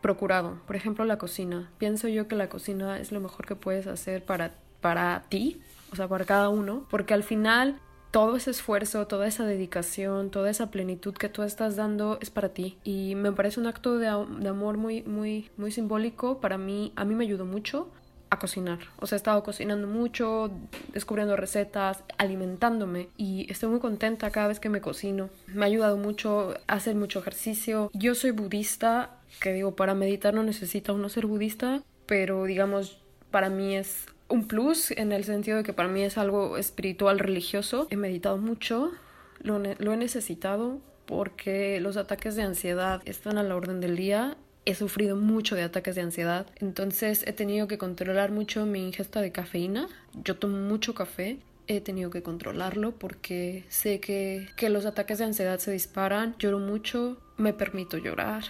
[0.02, 0.60] procurado.
[0.66, 1.72] Por ejemplo, la cocina.
[1.78, 5.96] Pienso yo que la cocina es lo mejor que puedes hacer para, para ti, o
[5.96, 7.80] sea, para cada uno, porque al final
[8.12, 12.50] todo ese esfuerzo, toda esa dedicación, toda esa plenitud que tú estás dando es para
[12.50, 12.78] ti.
[12.84, 16.40] Y me parece un acto de, amor muy, muy, muy simbólico.
[16.40, 17.90] Para mí, a mí me ayudó mucho
[18.30, 18.80] a cocinar.
[19.00, 20.52] O sea, he estado cocinando mucho,
[20.94, 25.30] descubriendo recetas, alimentándome y estoy muy contenta cada vez que me cocino.
[25.48, 27.90] Me ha ayudado mucho a hacer mucho ejercicio.
[27.94, 29.12] Yo soy budista,
[29.42, 33.00] que digo, para meditar no necesita uno ser budista, pero digamos,
[33.32, 37.20] para mí es un plus en el sentido de que para mí es algo espiritual
[37.20, 37.88] religioso.
[37.90, 38.92] He meditado mucho,
[39.40, 44.38] lo, lo he necesitado porque los ataques de ansiedad están a la orden del día
[44.68, 49.22] he sufrido mucho de ataques de ansiedad, entonces he tenido que controlar mucho mi ingesta
[49.22, 49.88] de cafeína.
[50.26, 55.24] Yo tomo mucho café, he tenido que controlarlo porque sé que, que los ataques de
[55.24, 58.44] ansiedad se disparan, lloro mucho, me permito llorar,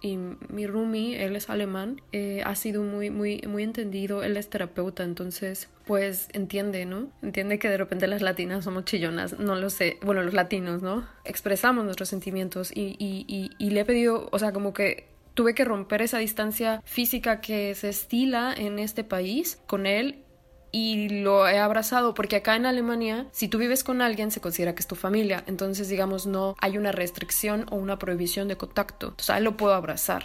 [0.00, 4.50] y mi roomie, él es alemán, eh, ha sido muy, muy, muy entendido, él es
[4.50, 7.10] terapeuta, entonces pues entiende, ¿no?
[7.22, 11.06] Entiende que de repente las latinas somos chillonas, no lo sé, bueno, los latinos, ¿no?
[11.24, 15.54] Expresamos nuestros sentimientos y, y, y, y le he pedido, o sea, como que tuve
[15.54, 20.24] que romper esa distancia física que se estila en este país con él
[20.72, 24.74] y lo he abrazado porque acá en Alemania si tú vives con alguien se considera
[24.74, 29.14] que es tu familia entonces digamos no hay una restricción o una prohibición de contacto
[29.18, 30.24] o sea él lo puedo abrazar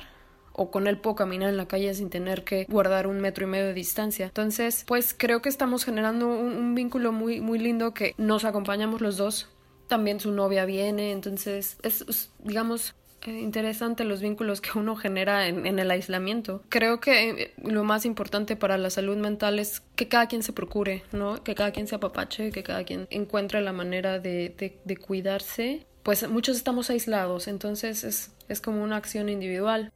[0.58, 3.48] o con él puedo caminar en la calle sin tener que guardar un metro y
[3.48, 4.26] medio de distancia.
[4.26, 9.18] Entonces, pues creo que estamos generando un, vínculo muy, muy lindo que nos acompañamos los
[9.18, 9.50] dos.
[9.88, 12.96] También su novia viene, entonces es digamos,
[13.28, 16.62] interesante los vínculos que uno genera en, el aislamiento.
[16.70, 20.54] Creo que eh, lo más importante para la salud mental es que cada quien se
[20.54, 21.44] procure, ¿no?
[21.44, 25.86] Que cada quien se apapache, que cada quien encuentre la manera de, de, cuidarse.
[26.04, 29.92] Pues muchos estamos aislados, entonces es, es como una acción individual.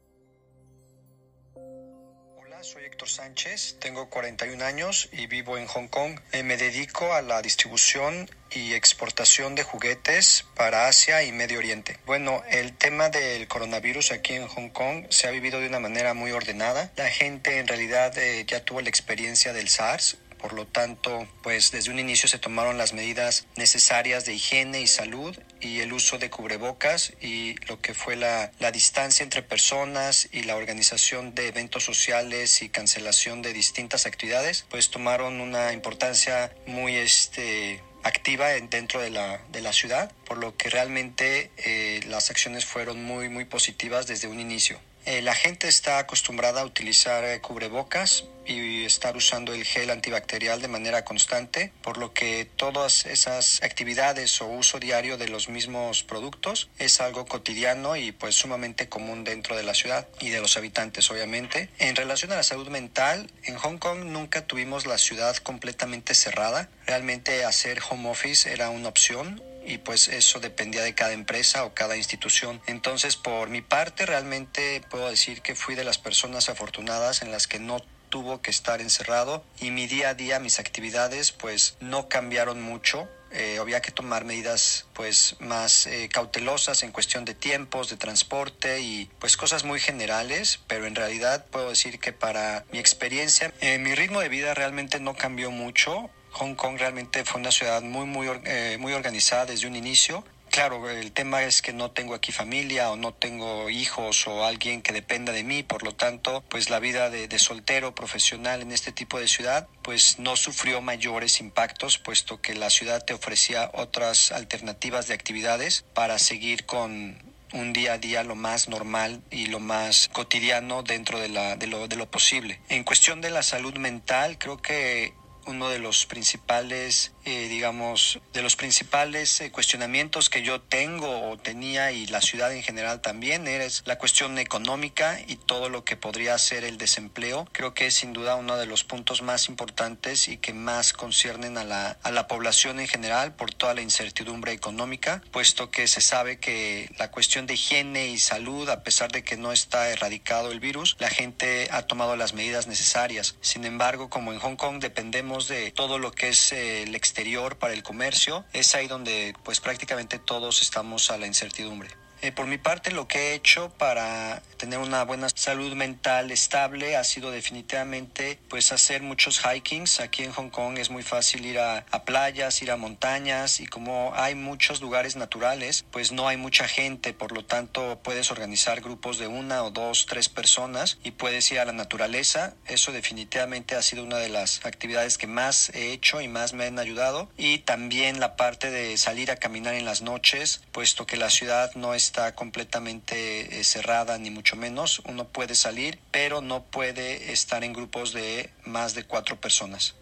[2.63, 6.19] Soy Héctor Sánchez, tengo 41 años y vivo en Hong Kong.
[6.31, 11.97] Eh, me dedico a la distribución y exportación de juguetes para Asia y Medio Oriente.
[12.05, 16.13] Bueno, el tema del coronavirus aquí en Hong Kong se ha vivido de una manera
[16.13, 16.91] muy ordenada.
[16.97, 21.71] La gente en realidad eh, ya tuvo la experiencia del SARS, por lo tanto, pues
[21.71, 26.17] desde un inicio se tomaron las medidas necesarias de higiene y salud y el uso
[26.17, 31.47] de cubrebocas y lo que fue la, la distancia entre personas y la organización de
[31.47, 38.99] eventos sociales y cancelación de distintas actividades, pues tomaron una importancia muy este activa dentro
[38.99, 43.45] de la, de la ciudad, por lo que realmente eh, las acciones fueron muy, muy
[43.45, 44.79] positivas desde un inicio.
[45.05, 50.61] Eh, la gente está acostumbrada a utilizar eh, cubrebocas y estar usando el gel antibacterial
[50.61, 56.03] de manera constante, por lo que todas esas actividades o uso diario de los mismos
[56.03, 60.57] productos es algo cotidiano y pues sumamente común dentro de la ciudad y de los
[60.57, 61.69] habitantes obviamente.
[61.77, 66.69] En relación a la salud mental, en Hong Kong nunca tuvimos la ciudad completamente cerrada.
[66.85, 71.73] Realmente hacer home office era una opción y pues eso dependía de cada empresa o
[71.73, 72.61] cada institución.
[72.67, 77.47] Entonces, por mi parte, realmente puedo decir que fui de las personas afortunadas en las
[77.47, 82.09] que no tuvo que estar encerrado y mi día a día, mis actividades, pues no
[82.09, 83.07] cambiaron mucho.
[83.31, 88.81] Eh, había que tomar medidas pues más eh, cautelosas en cuestión de tiempos, de transporte
[88.81, 93.79] y pues cosas muy generales, pero en realidad puedo decir que para mi experiencia, eh,
[93.79, 96.09] mi ritmo de vida realmente no cambió mucho.
[96.31, 100.23] Hong Kong realmente fue una ciudad muy, muy, eh, muy organizada desde un inicio.
[100.49, 104.81] Claro, el tema es que no tengo aquí familia o no tengo hijos o alguien
[104.81, 108.73] que dependa de mí, por lo tanto, pues la vida de, de, soltero profesional en
[108.73, 113.71] este tipo de ciudad, pues no sufrió mayores impactos, puesto que la ciudad te ofrecía
[113.73, 117.17] otras alternativas de actividades para seguir con
[117.53, 121.67] un día a día lo más normal y lo más cotidiano dentro de, la, de,
[121.67, 122.59] lo, de lo posible.
[122.69, 125.13] En cuestión de la salud mental, creo que
[125.45, 131.37] uno de los principales, eh, digamos, de los principales eh, cuestionamientos que yo tengo o
[131.37, 135.97] tenía y la ciudad en general también es la cuestión económica y todo lo que
[135.97, 137.47] podría ser el desempleo.
[137.51, 141.57] Creo que es sin duda uno de los puntos más importantes y que más conciernen
[141.57, 146.01] a la, a la población en general por toda la incertidumbre económica, puesto que se
[146.01, 150.51] sabe que la cuestión de higiene y salud, a pesar de que no está erradicado
[150.51, 153.35] el virus, la gente ha tomado las medidas necesarias.
[153.41, 157.57] Sin embargo, como en Hong Kong dependemos de todo lo que es eh, el exterior
[157.57, 162.00] para el comercio, es ahí donde pues prácticamente todos estamos a la incertidumbre.
[162.21, 166.95] Eh, por mi parte, lo que he hecho para tener una buena salud mental estable
[166.95, 169.99] ha sido definitivamente pues hacer muchos hikings.
[169.99, 173.65] Aquí en Hong Kong es muy fácil ir a, a, playas, ir a montañas y
[173.65, 178.81] como hay muchos lugares naturales, pues no hay mucha gente, por lo tanto puedes organizar
[178.81, 182.53] grupos de una o dos, tres personas y puedes ir a la naturaleza.
[182.67, 186.65] Eso definitivamente ha sido una de las actividades que más he hecho y más me
[186.65, 187.31] han ayudado.
[187.35, 191.73] Y también la parte de salir a caminar en las noches, puesto que la ciudad
[191.73, 193.15] no es está completamente
[193.57, 195.01] eh, cerrada, ni mucho menos.
[195.05, 199.95] Uno puede salir, pero no puede estar en grupos de más de cuatro personas.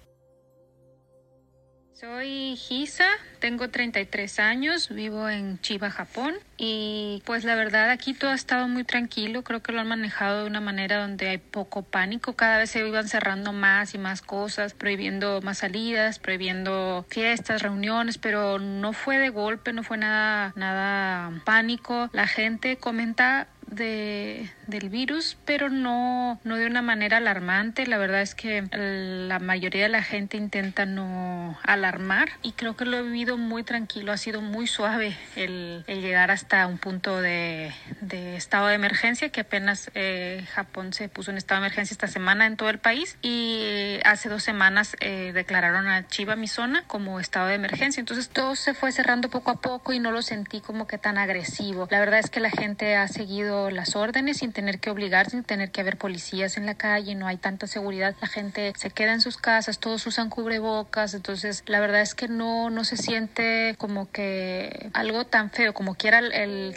[2.00, 3.10] Soy Gisa,
[3.40, 6.34] tengo 33 años, vivo en Chiba, Japón.
[6.56, 10.44] Y pues la verdad aquí todo ha estado muy tranquilo, creo que lo han manejado
[10.44, 14.22] de una manera donde hay poco pánico, cada vez se iban cerrando más y más
[14.22, 20.54] cosas, prohibiendo más salidas, prohibiendo fiestas, reuniones, pero no fue de golpe, no fue nada
[20.56, 22.10] nada pánico.
[22.14, 27.86] La gente comenta de, del virus, pero no, no de una manera alarmante.
[27.88, 32.86] La verdad es que la mayoría de la gente intenta no alarmar y creo que
[32.86, 34.12] lo he vivido muy tranquilo.
[34.12, 39.30] Ha sido muy suave el, el llegar hasta un punto de, de, estado de emergencia,
[39.30, 42.80] que apenas eh, Japón se puso en estado de emergencia esta semana en todo el
[42.80, 48.00] país y hace dos semanas eh, declararon a Chiba, mi zona, como estado de emergencia.
[48.00, 51.18] Entonces todo se fue cerrando poco a poco y no lo sentí como que tan
[51.18, 51.88] agresivo.
[51.92, 55.44] La verdad es que la gente ha seguido las órdenes sin tener que obligar, sin
[55.44, 59.14] tener que haber policías en la calle, no hay tanta seguridad, la gente se queda
[59.14, 63.76] en sus casas, todos usan cubrebocas, entonces la verdad es que no, no se siente
[63.78, 66.32] como que algo tan feo, como quiera el,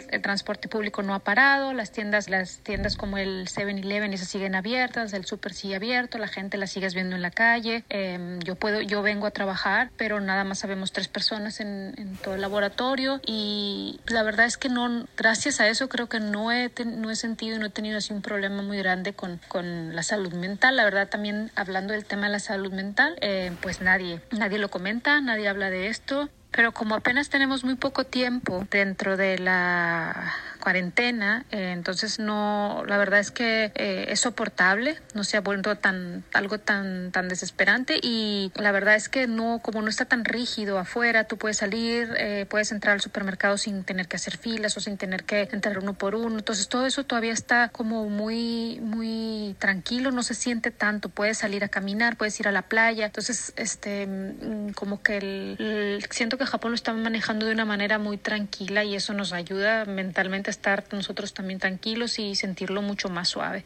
[0.09, 4.55] el, transporte público no ha parado, las tiendas, las tiendas como el 7-Eleven esas siguen
[4.55, 8.55] abiertas, el super sigue abierto, la gente la sigues viendo en la calle, eh, yo
[8.55, 12.41] puedo, yo vengo a trabajar, pero nada más sabemos tres personas en, en todo el
[12.41, 17.09] laboratorio y la verdad es que no, gracias a eso creo que no he no
[17.09, 20.33] he sentido y no he tenido así un problema muy grande con, con la salud
[20.33, 20.75] mental.
[20.75, 24.69] La verdad, también hablando del tema de la salud mental, eh, pues nadie, nadie lo
[24.69, 26.29] comenta, nadie habla de esto.
[26.51, 32.97] Pero como apenas tenemos muy poco tiempo dentro de la cuarentena, eh, entonces no, la
[32.97, 37.99] verdad es que eh, es soportable, no se ha vuelto tan, algo tan, tan desesperante
[38.01, 42.13] y la verdad es que no, como no está tan rígido afuera, tú puedes salir,
[42.17, 45.79] eh, puedes entrar al supermercado sin tener que hacer filas o sin tener que entrar
[45.79, 50.71] uno por uno, entonces todo eso todavía está como muy, muy tranquilo, no se siente
[50.71, 55.17] tanto, puedes salir a caminar, puedes ir a la playa, entonces este, mm, como que
[55.17, 59.33] el, siento que Japón lo está manejando de una manera muy tranquila y eso nos
[59.33, 63.65] ayuda mentalmente estar nosotros también tranquilos y sentirlo mucho más suave.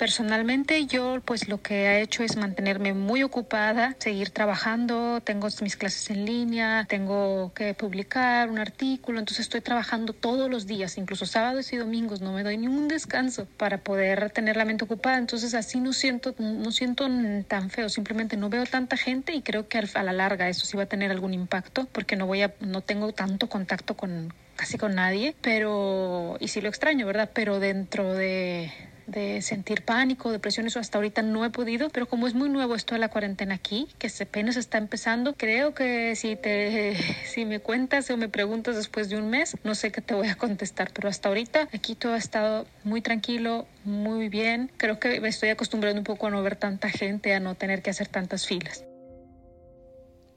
[0.00, 5.76] Personalmente yo pues lo que he hecho es mantenerme muy ocupada, seguir trabajando, tengo mis
[5.76, 11.26] clases en línea, tengo que publicar un artículo, entonces estoy trabajando todos los días, incluso
[11.26, 15.18] sábados y domingos, no me doy ni un descanso para poder tener la mente ocupada,
[15.18, 17.06] entonces así no siento, no siento
[17.46, 20.78] tan feo, simplemente no veo tanta gente y creo que a la larga eso sí
[20.78, 24.78] va a tener algún impacto porque no voy a, no tengo tanto contacto con casi
[24.78, 27.30] con nadie, pero, y sí lo extraño, ¿verdad?
[27.34, 28.72] Pero dentro de,
[29.10, 32.74] de sentir pánico, depresión, eso hasta ahorita no he podido, pero como es muy nuevo
[32.74, 36.94] esto de la cuarentena aquí, que apenas está empezando, creo que si te
[37.24, 40.28] si me cuentas o me preguntas después de un mes, no sé qué te voy
[40.28, 44.70] a contestar, pero hasta ahorita aquí todo ha estado muy tranquilo, muy bien.
[44.76, 47.82] Creo que me estoy acostumbrando un poco a no ver tanta gente, a no tener
[47.82, 48.84] que hacer tantas filas.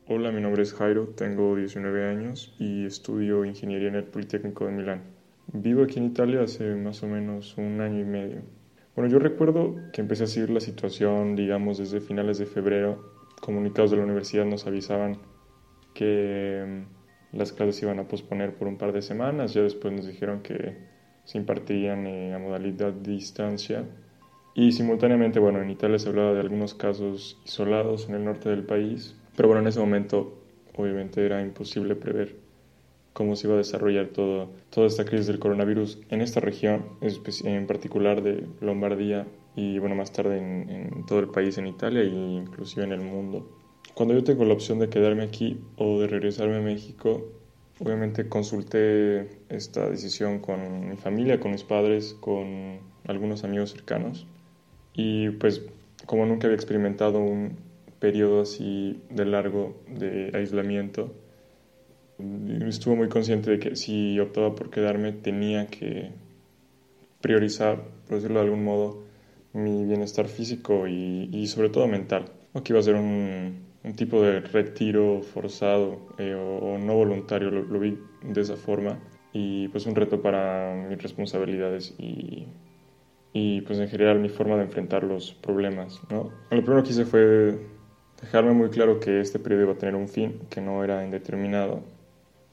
[0.05, 4.71] Hola, mi nombre es Jairo, tengo 19 años y estudio ingeniería en el Politécnico de
[4.71, 5.01] Milán.
[5.51, 8.41] Vivo aquí en Italia hace más o menos un año y medio.
[8.95, 13.12] Bueno, yo recuerdo que empecé a seguir la situación, digamos, desde finales de febrero.
[13.41, 15.17] Comunicados de la universidad nos avisaban
[15.95, 16.86] que
[17.34, 19.53] mm, las clases iban a posponer por un par de semanas.
[19.53, 20.78] Ya después nos dijeron que
[21.24, 23.86] se impartirían eh, a modalidad distancia.
[24.53, 28.63] Y simultáneamente, bueno, en Italia se hablaba de algunos casos isolados en el norte del
[28.63, 30.43] país, pero bueno, en ese momento
[30.76, 32.42] obviamente era imposible prever
[33.14, 37.68] cómo se iba a desarrollar todo, toda esta crisis del coronavirus en esta región, en
[37.68, 42.84] particular de Lombardía y bueno, más tarde en, todo el país, en Italia e inclusive
[42.84, 43.47] en el mundo.
[43.93, 47.24] Cuando yo tengo la opción de quedarme aquí o de regresarme a México,
[47.80, 54.26] obviamente consulté esta decisión con mi familia, con mis padres, con algunos amigos cercanos.
[54.95, 55.61] Y pues
[56.07, 57.57] como nunca había experimentado un
[57.99, 61.14] periodo así de largo de aislamiento,
[62.68, 66.11] estuve muy consciente de que si optaba por quedarme tenía que
[67.22, 69.03] priorizar, por decirlo de algún modo,
[69.53, 72.26] mi bienestar físico y, sobre todo mental.
[72.53, 73.64] No que iba a ser un,
[73.95, 78.99] tipo de retiro forzado eh, o, no voluntario, lo, lo, vi de esa forma.
[79.32, 82.47] Y pues un reto para mis responsabilidades y,
[83.34, 85.99] y pues en general mi forma de enfrentar los problemas.
[86.09, 86.32] ¿no?
[86.51, 87.59] Lo primero que hice fue
[88.22, 91.82] dejarme muy claro que este periodo iba a tener un fin, que no era indeterminado.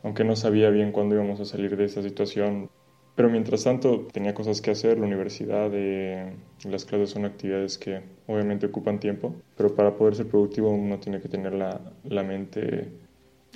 [0.03, 2.71] Aunque no sabía bien cuándo íbamos a salir de esta situación,
[3.15, 6.35] pero mientras tanto tenía cosas que hacer, la universidad, eh,
[6.65, 11.21] las clases son actividades que obviamente ocupan tiempo, pero para poder ser productivo uno tiene
[11.21, 12.89] que tener la, la mente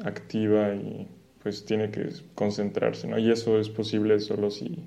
[0.05, 1.09] activa y
[1.43, 3.19] pues tiene que concentrarse, ¿no?
[3.19, 4.85] Y eso es posible solo si,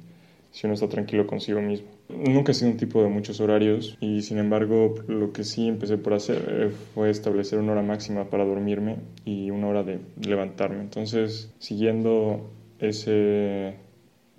[0.52, 1.97] si uno está tranquilo consigo mismo.
[2.10, 5.98] Nunca he sido un tipo de muchos horarios y sin embargo lo que sí empecé
[5.98, 10.80] por hacer eh, fue establecer una hora máxima para dormirme y una hora de levantarme.
[10.80, 12.50] Entonces, siguiendo
[12.80, 13.76] ese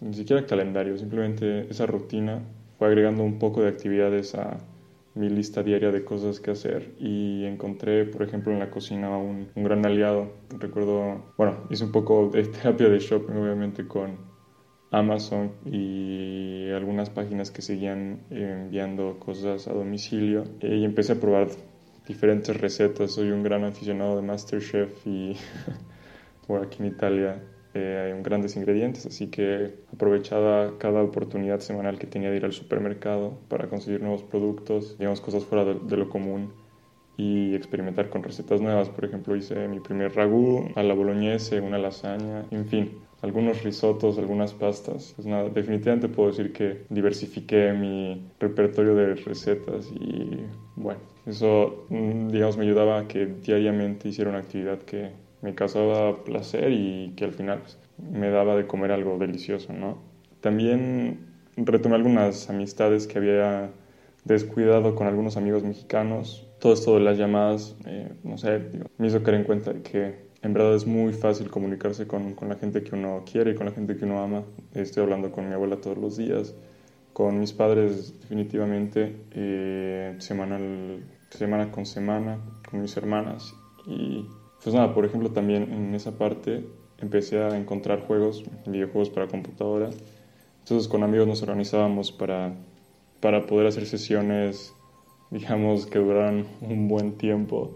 [0.01, 2.43] ni siquiera calendario, simplemente esa rutina
[2.79, 4.59] fue agregando un poco de actividades a
[5.15, 9.51] mi lista diaria de cosas que hacer y encontré, por ejemplo, en la cocina un,
[9.55, 10.33] un gran aliado.
[10.59, 14.28] Recuerdo, bueno, hice un poco de terapia de shopping, obviamente, con
[14.91, 21.49] Amazon y algunas páginas que seguían enviando cosas a domicilio y empecé a probar
[22.07, 23.13] diferentes recetas.
[23.13, 25.37] Soy un gran aficionado de Masterchef y
[26.47, 27.43] por aquí en Italia
[27.75, 32.53] eh, hay grandes ingredientes, así que aprovechaba cada oportunidad semanal que tenía de ir al
[32.53, 36.55] supermercado para conseguir nuevos productos, digamos cosas fuera de, lo común
[37.19, 38.89] y experimentar con recetas nuevas.
[38.89, 44.19] Por ejemplo, hice mi primer ragú a la boloñese, una lasaña, en fin, algunos risotos,
[44.19, 45.13] algunas pastas.
[45.17, 50.41] Pues nada, definitivamente puedo decir que diversifiqué mi repertorio de recetas y
[50.77, 55.11] bueno, eso mm, digamos me ayudaba a que diariamente hiciera una actividad que
[55.43, 57.79] me causaba placer y que al final pues,
[58.11, 59.99] me daba de comer algo delicioso, ¿no?
[60.41, 63.71] También retomé algunas amistades que había
[64.25, 66.47] descuidado con algunos amigos mexicanos.
[66.61, 68.61] Todo esto de las llamadas, eh, no sé,
[68.99, 72.49] me hizo caer en cuenta de que en verdad es muy fácil comunicarse con, con,
[72.49, 74.45] la gente que uno quiere y con la gente que uno ama.
[74.75, 76.55] Estoy hablando con mi abuela todos los días,
[77.13, 82.39] con mis padres definitivamente, eh, semana con semana,
[82.71, 83.55] con mis hermanas
[83.87, 84.27] y
[84.63, 86.65] pues nada, por ejemplo, también en esa parte
[86.99, 89.91] empecé a encontrar juegos, videojuegos para computadora.
[90.61, 92.55] Entonces con amigos nos organizábamos para,
[93.21, 94.75] para poder hacer sesiones,
[95.31, 97.71] digamos, que duraran un buen tiempo.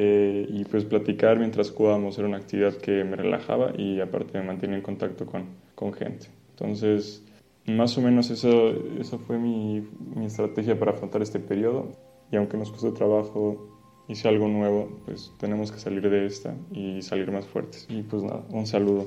[0.00, 4.46] Eh, y pues platicar mientras jugábamos era una actividad que me relajaba y aparte me
[4.46, 6.28] mantenía en contacto con, con gente.
[6.50, 7.24] Entonces,
[7.66, 8.70] más o menos eso,
[9.00, 9.84] eso fue mi,
[10.14, 11.90] mi estrategia para afrontar este periodo.
[12.30, 13.78] Y aunque nos costó trabajo
[14.08, 17.86] hice algo nuevo, pues tenemos que salir de esta y salir más fuertes.
[17.88, 19.04] Y pues nada, un saludo.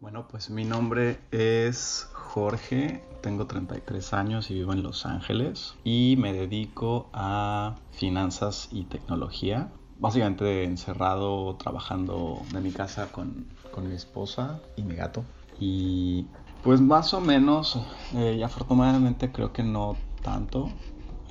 [0.00, 6.14] Bueno, pues mi nombre es Jorge, tengo 33 años y vivo en Los Ángeles y
[6.16, 9.72] me dedico a finanzas y tecnología.
[9.98, 15.24] Básicamente encerrado trabajando de mi casa con, con mi esposa y mi gato.
[15.58, 16.26] Y
[16.62, 17.80] pues más o menos,
[18.14, 20.70] eh, y afortunadamente creo que no tanto,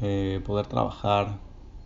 [0.01, 1.39] eh, poder trabajar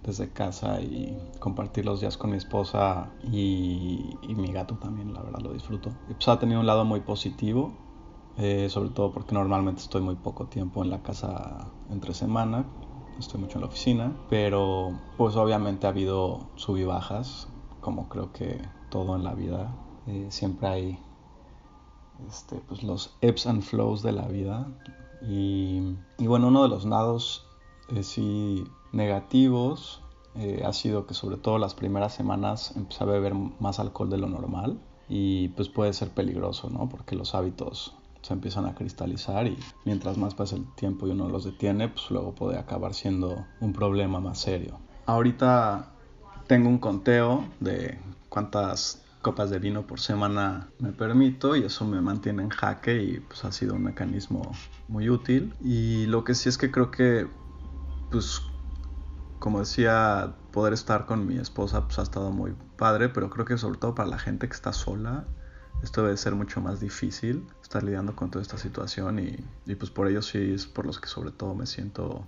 [0.03, 5.39] desde casa y compartir los días con mi esposa y, mi gato también, la verdad
[5.39, 5.91] lo disfruto.
[6.09, 7.73] Y pues ha tenido un lado muy positivo,
[8.37, 12.65] eh, sobre todo porque normalmente estoy muy poco tiempo en la casa entre semana,
[13.19, 17.47] estoy mucho en la oficina, pero pues obviamente ha habido sub y bajas,
[17.81, 19.75] como creo que todo en la vida,
[20.07, 20.99] eh, siempre hay
[22.27, 24.67] este, pues los ebbs and flows de la vida.
[25.21, 27.45] Y, y bueno, uno de los lados
[27.89, 30.01] eh, sí negativos
[30.35, 34.17] eh, ha sido que sobre todo las primeras semanas empecé a beber más alcohol de
[34.17, 36.89] lo normal y pues puede ser peligroso, ¿no?
[36.89, 37.93] Porque los hábitos
[38.23, 42.09] se empiezan a cristalizar y mientras más pasa el tiempo y uno los detiene, pues
[42.09, 44.79] luego puede acabar siendo un problema más serio.
[45.05, 45.93] Ahorita
[46.47, 47.99] tengo un conteo de
[48.29, 53.19] cuántas copas de vino por semana me permito y eso me mantiene en jaque y
[53.19, 54.51] pues ha sido un mecanismo
[54.87, 57.27] muy útil y lo que sí es que creo que
[58.09, 58.41] pues
[59.43, 63.57] como decía, poder estar con mi esposa pues, ha estado muy padre, pero creo que
[63.57, 65.25] sobre todo para la gente que está sola,
[65.83, 70.07] esto debe ser mucho más difícil, estar lidiando con toda esta situación y, pues por
[70.07, 72.25] ello sí es por los que sobre todo me siento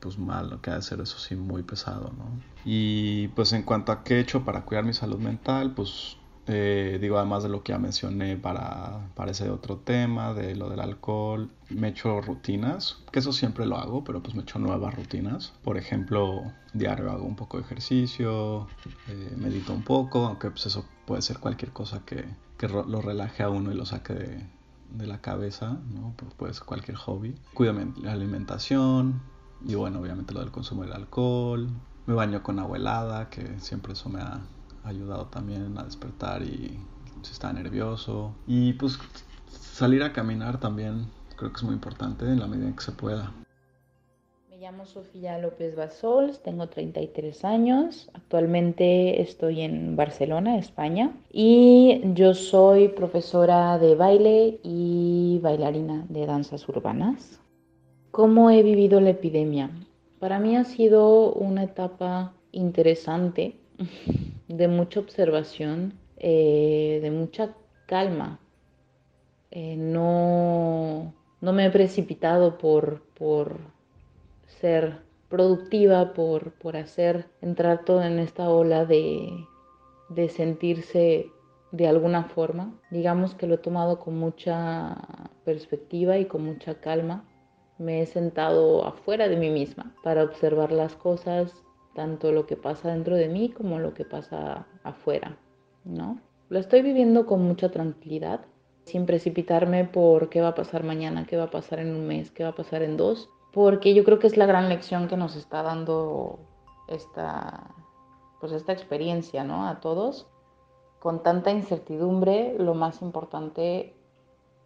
[0.00, 2.40] pues mal, lo que ha de ser eso sí muy pesado, ¿no?
[2.64, 6.16] Y pues en cuanto a qué he hecho para cuidar mi salud mental, pues
[6.48, 10.68] eh, digo, además de lo que ya mencioné para, para ese otro tema, de lo
[10.68, 14.94] del alcohol, me echo rutinas, que eso siempre lo hago, pero pues me echo nuevas
[14.94, 15.54] rutinas.
[15.64, 18.68] Por ejemplo, diario hago un poco de ejercicio,
[19.08, 22.24] eh, medito un poco, aunque pues eso puede ser cualquier cosa que,
[22.56, 25.78] que lo relaje a uno y lo saque de, la cabeza.
[26.16, 27.34] Pues puede ser cualquier hobby.
[27.54, 29.20] Cuido la alimentación
[29.64, 31.68] y bueno, obviamente lo del consumo del alcohol.
[32.06, 34.40] Me baño con agua helada, que siempre eso me ha
[34.84, 36.78] ayudado también a despertar y
[37.22, 38.34] si está nervioso.
[38.46, 38.98] Y pues
[39.50, 42.92] salir a caminar también creo que es muy importante en la medida en que se
[42.92, 43.32] pueda.
[44.56, 52.32] Me llamo Sofía López Basols, tengo 33 años, actualmente estoy en Barcelona, España, y yo
[52.32, 57.38] soy profesora de baile y bailarina de danzas urbanas.
[58.12, 59.70] ¿Cómo he vivido la epidemia?
[60.20, 63.56] Para mí ha sido una etapa interesante
[64.48, 67.54] de mucha observación, eh, de mucha
[67.84, 68.40] calma.
[69.50, 73.75] Eh, no, no, me he precipitado por, por
[74.60, 79.46] ser productiva, por, por, hacer entrar todo en esta ola de,
[80.08, 81.30] de sentirse
[81.72, 82.78] de alguna forma.
[82.90, 84.96] Digamos que lo he tomado con mucha
[85.44, 87.24] perspectiva y con mucha calma.
[87.78, 91.52] Me he sentado afuera de mí misma para observar las cosas,
[91.94, 95.36] tanto lo que pasa dentro de mí como lo que pasa afuera,
[95.84, 96.20] ¿no?
[96.48, 98.40] Lo estoy viviendo con mucha tranquilidad,
[98.84, 102.30] sin precipitarme por qué va a pasar mañana, qué va a pasar en un mes,
[102.30, 105.16] qué va a pasar en dos, porque yo creo que es la gran lección que
[105.16, 106.38] nos está dando
[106.88, 107.74] esta,
[108.38, 109.66] pues esta experiencia, ¿no?
[109.66, 110.26] A todos.
[110.98, 113.94] Con tanta incertidumbre, lo más importante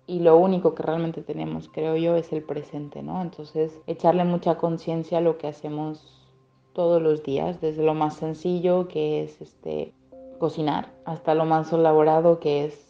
[0.08, 3.22] y lo único que realmente tenemos, creo yo, es el presente, ¿no?
[3.22, 6.28] Entonces, echarle mucha conciencia a lo que hacemos
[6.72, 9.94] todos los días, desde lo más sencillo que es este
[10.40, 12.89] cocinar hasta lo más elaborado que es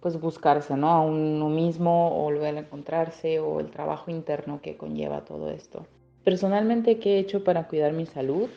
[0.00, 0.90] pues buscarse, ¿no?
[0.90, 5.86] A uno mismo o volver a encontrarse o el trabajo interno que conlleva todo esto.
[6.24, 8.48] Personalmente, ¿qué he hecho para cuidar mi salud?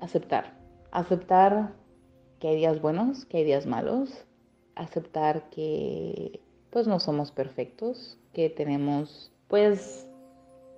[0.00, 0.54] Aceptar.
[0.90, 1.72] Aceptar
[2.38, 4.24] que hay días buenos, que hay días malos.
[4.74, 10.06] Aceptar que pues no somos perfectos, que tenemos pues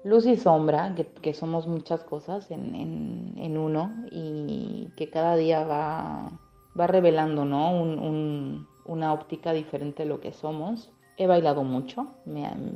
[0.05, 6.33] luz y sombra, que, somos muchas cosas en, uno y que cada día va,
[6.79, 8.67] va revelando ¿no?
[8.85, 10.91] Una óptica diferente de lo que somos.
[11.17, 12.09] He bailado mucho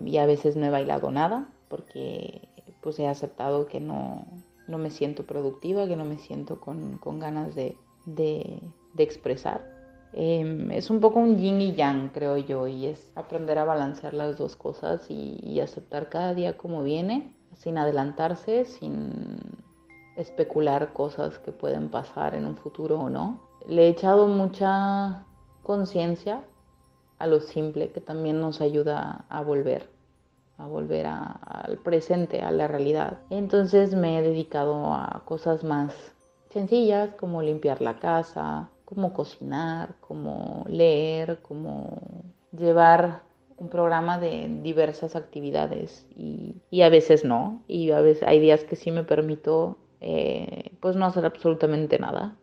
[0.04, 2.48] y a veces no he bailado nada porque
[2.80, 4.26] pues he aceptado que no,
[4.68, 7.76] no me siento productiva, que no me siento con, ganas de,
[8.96, 9.64] expresar.
[10.12, 14.14] Em, es un poco un yin y yang, creo yo, y es aprender a balancear
[14.14, 19.40] las dos cosas y, aceptar cada día como viene, sin adelantarse, sin
[20.16, 23.40] especular cosas que pueden pasar en un futuro o no.
[23.66, 25.26] Le he echado mucha
[25.66, 26.44] conciencia
[27.18, 29.90] a lo simple, que también nos ayuda a volver,
[30.58, 33.18] a volver al presente, a la realidad.
[33.30, 35.92] Entonces me he dedicado a cosas más
[36.50, 41.98] sencillas como limpiar la casa, como cocinar, como leer, como
[42.52, 43.22] llevar
[43.56, 48.76] un programa de diversas actividades y, a veces no, y a veces hay días que
[48.76, 52.36] sí me permito eh, pues no hacer absolutamente nada.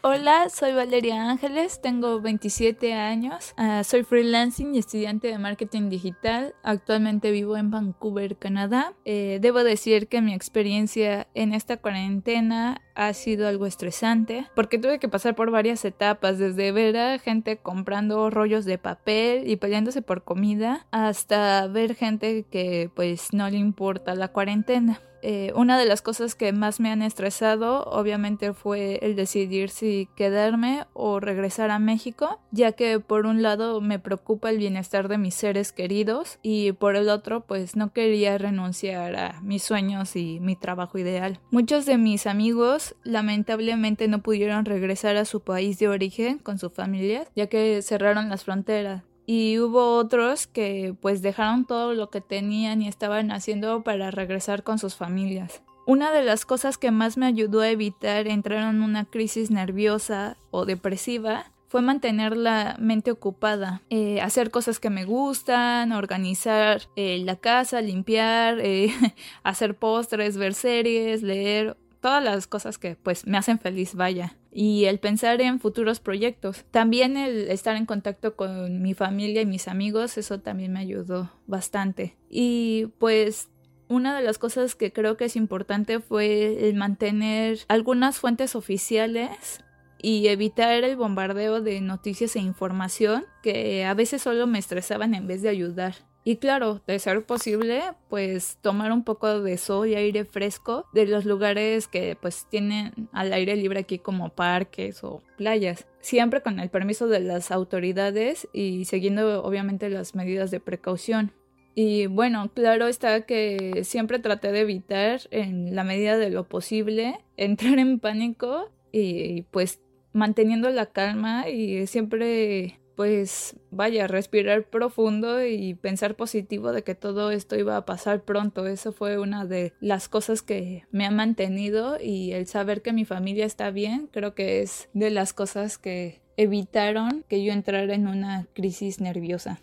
[0.00, 6.54] Hola, soy Valeria Ángeles, tengo 27 años, ah, soy freelancing y estudiante de marketing digital.
[6.62, 8.92] Actualmente vivo en Vancouver, Canadá.
[9.04, 15.00] Eh, debo decir que mi experiencia en esta cuarentena ha sido algo estresante porque tuve
[15.00, 20.00] que pasar por varias etapas, desde ver a gente comprando rollos de papel y peleándose
[20.00, 25.00] por comida hasta ver gente que pues no le importa la cuarentena.
[25.22, 30.08] Eh, una de las cosas que más me han estresado obviamente fue el decidir si
[30.16, 35.18] quedarme o regresar a México, ya que por un lado me preocupa el bienestar de
[35.18, 40.40] mis seres queridos y por el otro pues no quería renunciar a mis sueños y
[40.40, 41.40] mi trabajo ideal.
[41.50, 46.70] Muchos de mis amigos lamentablemente no pudieron regresar a su país de origen con su
[46.70, 52.22] familia, ya que cerraron las fronteras y hubo otros que pues dejaron todo lo que
[52.22, 55.60] tenían y estaban haciendo para regresar con sus familias.
[55.84, 60.38] Una de las cosas que más me ayudó a evitar entrar en una crisis nerviosa
[60.50, 67.18] o depresiva fue mantener la mente ocupada, eh, hacer cosas que me gustan, organizar eh,
[67.22, 68.90] la casa, limpiar, eh,
[69.42, 74.34] hacer postres, ver series, leer todas las cosas que pues me hacen feliz, vaya.
[74.60, 76.64] Y el pensar en futuros proyectos.
[76.72, 81.30] También el estar en contacto con mi familia y mis amigos, eso también me ayudó
[81.46, 82.16] bastante.
[82.28, 83.50] Y pues
[83.86, 89.62] una de las cosas que creo que es importante fue el mantener algunas fuentes oficiales
[90.02, 95.28] y evitar el bombardeo de noticias e información que a veces solo me estresaban en
[95.28, 95.94] vez de ayudar.
[96.28, 101.06] Y claro, de ser posible, pues tomar un poco de sol y aire fresco de
[101.06, 105.86] los lugares que pues tienen al aire libre aquí como parques o playas.
[106.02, 111.32] Siempre con el permiso de las autoridades y siguiendo obviamente las medidas de precaución.
[111.74, 117.24] Y bueno, claro está que siempre traté de evitar en la medida de lo posible
[117.38, 119.80] entrar en pánico y pues
[120.12, 127.30] manteniendo la calma y siempre pues vaya, respirar profundo y pensar positivo de que todo
[127.30, 128.66] esto iba a pasar pronto.
[128.66, 133.04] Eso fue una de las cosas que me ha mantenido y el saber que mi
[133.04, 138.08] familia está bien, creo que es de las cosas que evitaron que yo entrara en
[138.08, 139.60] una crisis nerviosa.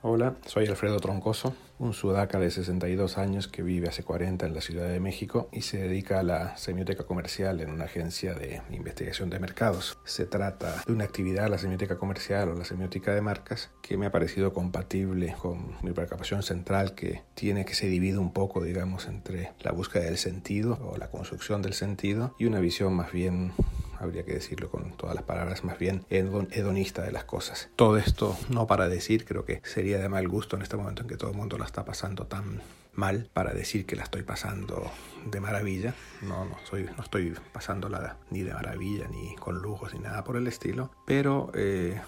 [0.00, 4.60] Hola, soy Alfredo Troncoso, un sudaca de 62 años que vive hace 40 en la
[4.60, 9.30] Ciudad de México y se dedica a la semioteca comercial en una agencia de investigación
[9.30, 9.98] de mercados.
[10.04, 14.06] Se trata de una actividad, la semioteca comercial o la semiótica de marcas, que me
[14.06, 19.06] ha parecido compatible con mi preocupación central que tiene que se divide un poco, digamos,
[19.06, 23.52] entre la búsqueda del sentido o la construcción del sentido y una visión más bien
[23.98, 27.70] habría que decirlo con todas las palabras, más bien hedonista de las cosas.
[27.76, 31.08] Todo esto no para decir, creo que sería de mal gusto en este momento en
[31.08, 32.62] que todo el mundo la está pasando tan
[32.98, 34.90] mal para decir que la estoy pasando
[35.24, 35.94] de maravilla.
[36.22, 40.36] No, no, soy, no estoy pasándola ni de maravilla, ni con lujos, ni nada por
[40.36, 40.90] el estilo.
[41.06, 42.00] Pero eh,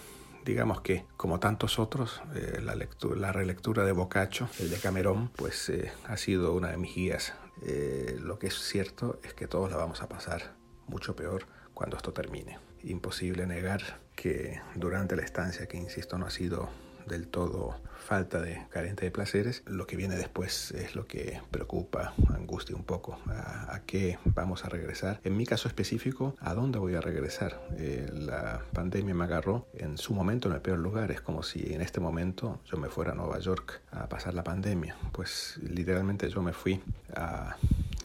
[0.44, 5.30] digamos que, como tantos otros, eh, la, lectura, la relectura de Boccaccio, el de Camerón,
[5.36, 7.34] pues eh, ha sido una de mis guías.
[8.20, 10.54] lo que es cierto es que todos la vamos a pasar
[10.88, 11.46] mucho peor
[11.80, 12.58] cuando esto termine.
[12.82, 13.80] Imposible negar
[14.14, 16.68] que durante la estancia, que insisto no ha sido
[17.06, 22.12] del todo falta de carente de placeres, lo que viene después es lo que preocupa,
[22.34, 25.22] angustia un poco, a, qué vamos a regresar.
[25.24, 27.58] En mi caso específico, ¿a dónde voy a regresar?
[27.78, 31.72] Eh, la pandemia me agarró en su momento en el peor lugar, es como si
[31.72, 36.28] en este momento yo me fuera a Nueva York a pasar la pandemia, pues literalmente
[36.28, 36.82] yo me fui
[37.16, 37.56] a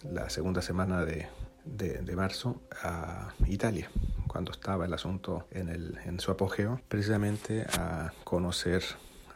[0.09, 1.27] la segunda semana de
[1.65, 3.89] de, marzo a Italia,
[4.27, 8.83] cuando estaba el asunto en, el, en su apogeo, precisamente a conocer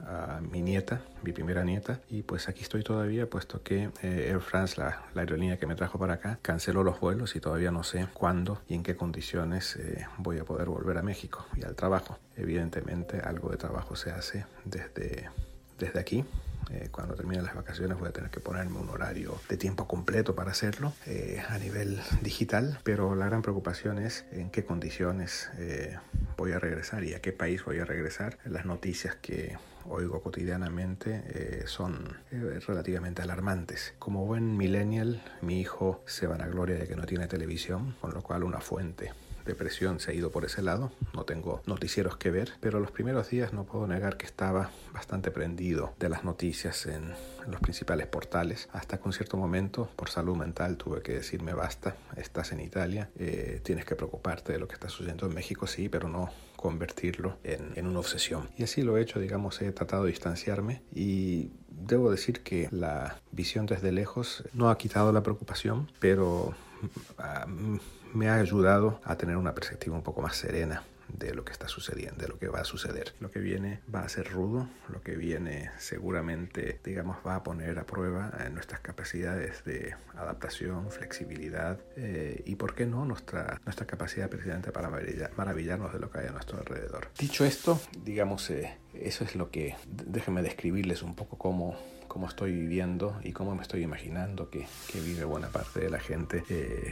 [0.05, 4.39] a mi nieta, mi primera nieta, y pues aquí estoy todavía, puesto que eh, Air
[4.39, 8.07] France, la, aerolínea que me trajo para acá, canceló los vuelos y todavía no sé
[8.13, 12.17] cuándo y en qué condiciones eh, voy a poder volver a México y al trabajo.
[12.37, 15.29] Evidentemente algo de trabajo se hace desde,
[15.79, 16.25] desde aquí,
[16.71, 20.35] eh, cuando termine las vacaciones voy a tener que ponerme un horario de tiempo completo
[20.35, 25.97] para hacerlo eh, a nivel digital, pero la gran preocupación es en qué condiciones eh,
[26.37, 28.37] voy a regresar y a qué país voy a regresar.
[28.45, 32.17] Las noticias que oigo cotidianamente son
[32.67, 33.95] relativamente alarmantes.
[33.97, 38.13] Como buen millennial, mi hijo se van a gloria de que no tiene televisión, con
[38.13, 39.11] lo cual una fuente
[39.49, 43.29] depresión se ha ido por ese lado, no tengo noticieros que ver, pero los primeros
[43.29, 47.13] días no puedo negar que estaba bastante prendido de las noticias en,
[47.47, 51.95] los principales portales, hasta que un cierto momento por salud mental tuve que decirme basta,
[52.15, 55.89] estás en Italia, eh, tienes que preocuparte de lo que está sucediendo en México, sí,
[55.89, 58.49] pero no convertirlo en, en una obsesión.
[58.55, 63.19] Y así lo he hecho, digamos, he tratado de distanciarme y debo decir que la
[63.31, 66.53] visión desde lejos no ha quitado la preocupación, pero
[67.17, 67.47] ah,
[68.13, 70.83] me ha ayudado a tener una perspectiva un poco más serena
[71.17, 73.13] de lo que está sucediendo, de lo que va a suceder.
[73.19, 77.77] Lo que viene va a ser rudo, lo que viene seguramente, digamos, va a poner
[77.79, 83.85] a prueba eh, nuestras capacidades de adaptación, flexibilidad eh, y, ¿por qué no?, nuestra, nuestra
[83.85, 84.89] capacidad precisamente para
[85.35, 87.09] maravillarnos de lo que hay a nuestro alrededor.
[87.17, 91.77] Dicho esto, digamos, eh, eso es lo que, déjenme describirles un poco cómo
[92.09, 95.99] cómo estoy viviendo y cómo me estoy imaginando que, que vive buena parte de la
[95.99, 96.43] gente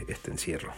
[0.06, 0.72] este encierro.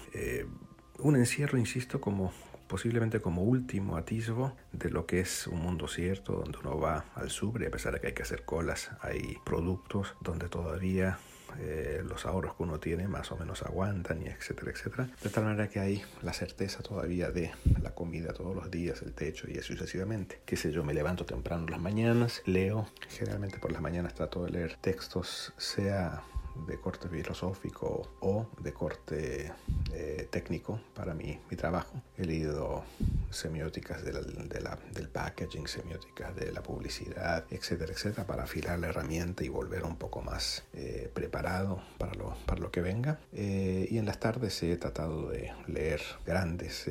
[0.98, 2.32] Un encierro, insisto, como
[2.70, 7.28] posiblemente como último atisbo de lo que es un mundo cierto, donde uno va al
[7.28, 11.18] sur y a pesar de que hay que hacer colas, hay productos donde todavía
[11.58, 15.08] eh, los ahorros que uno tiene más o menos aguantan y etcétera, etcétera.
[15.20, 17.50] De tal manera que hay la certeza todavía de
[17.82, 20.40] la comida todos los días, el techo y así sucesivamente.
[20.44, 24.52] Qué sé yo, me levanto temprano las mañanas, leo, generalmente por las mañanas trato de
[24.52, 26.22] leer textos, sea
[26.66, 29.52] de corte filosófico o de corte
[29.92, 32.02] eh, técnico para mi, mi trabajo.
[32.16, 32.84] He leído
[33.30, 39.84] semióticas del packaging, semióticas de la publicidad, etcétera, etcétera, para afilar la herramienta y volver
[39.84, 43.20] un poco más eh, preparado para lo, para lo que venga.
[43.32, 46.88] Eh, y en las tardes he tratado de leer grandes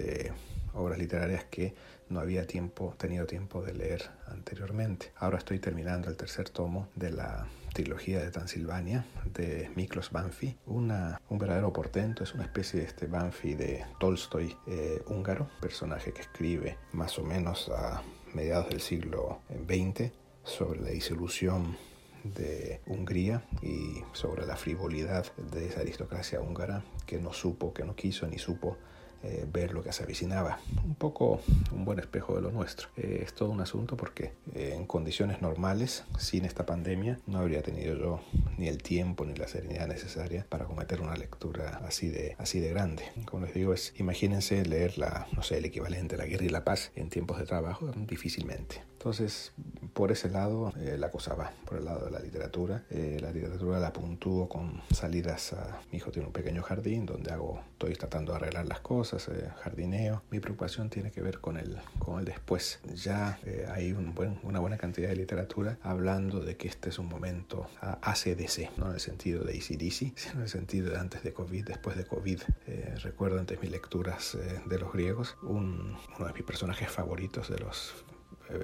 [0.74, 1.74] obras literarias que
[2.10, 5.12] no había tiempo, tenido tiempo de leer anteriormente.
[5.18, 11.22] Ahora estoy terminando el tercer tomo de la trilogía de Transilvania de Miklos Banfi, una,
[11.30, 16.22] un verdadero portento, es una especie de este Banfi de Tolstoy eh, húngaro, personaje que
[16.22, 18.01] escribe más o menos a
[18.34, 20.11] mediados del siglo XX
[20.43, 21.78] sobre la disolución
[22.24, 27.95] de Hungría y sobre la frivolidad de esa aristocracia húngara que no supo, que no
[27.95, 28.78] quiso ni supo
[29.24, 30.59] eh, ver lo que se avicinaba.
[30.84, 31.41] Un poco
[31.72, 32.89] un buen espejo de lo nuestro.
[32.97, 37.61] Eh, es todo un asunto porque eh, en condiciones normales, sin esta pandemia, no habría
[37.61, 38.22] tenido yo
[38.57, 42.70] ni el tiempo ni la serenidad necesaria para cometer una lectura así de, así de
[42.70, 43.03] grande.
[43.26, 46.49] Como les digo, es imagínense leer la, no sé, el equivalente a la guerra y
[46.49, 48.88] la paz en tiempos de trabajo, difícilmente.
[49.00, 49.54] Entonces,
[49.93, 52.84] por ese lado, la cosa va, por el lado de la literatura.
[52.89, 55.80] la literatura la puntúo con salidas a...
[55.91, 59.50] Mi hijo tiene un pequeño jardín donde hago, estoy tratando de arreglar las cosas eh,
[59.62, 60.24] jardineo.
[60.30, 62.80] Mi preocupación tiene que ver con el, con el después.
[62.93, 67.00] Ya eh, hay un buen, una buena cantidad de literatura hablando de que este es
[67.00, 71.24] un momento ACDC, no en el sentido de ACDC, sino en el sentido de antes
[71.24, 72.41] de COVID, después de COVID.
[72.68, 77.60] Eh, recuerdo antes mis lecturas de los griegos, un, uno de mis personajes favoritos de
[77.60, 78.18] los eh,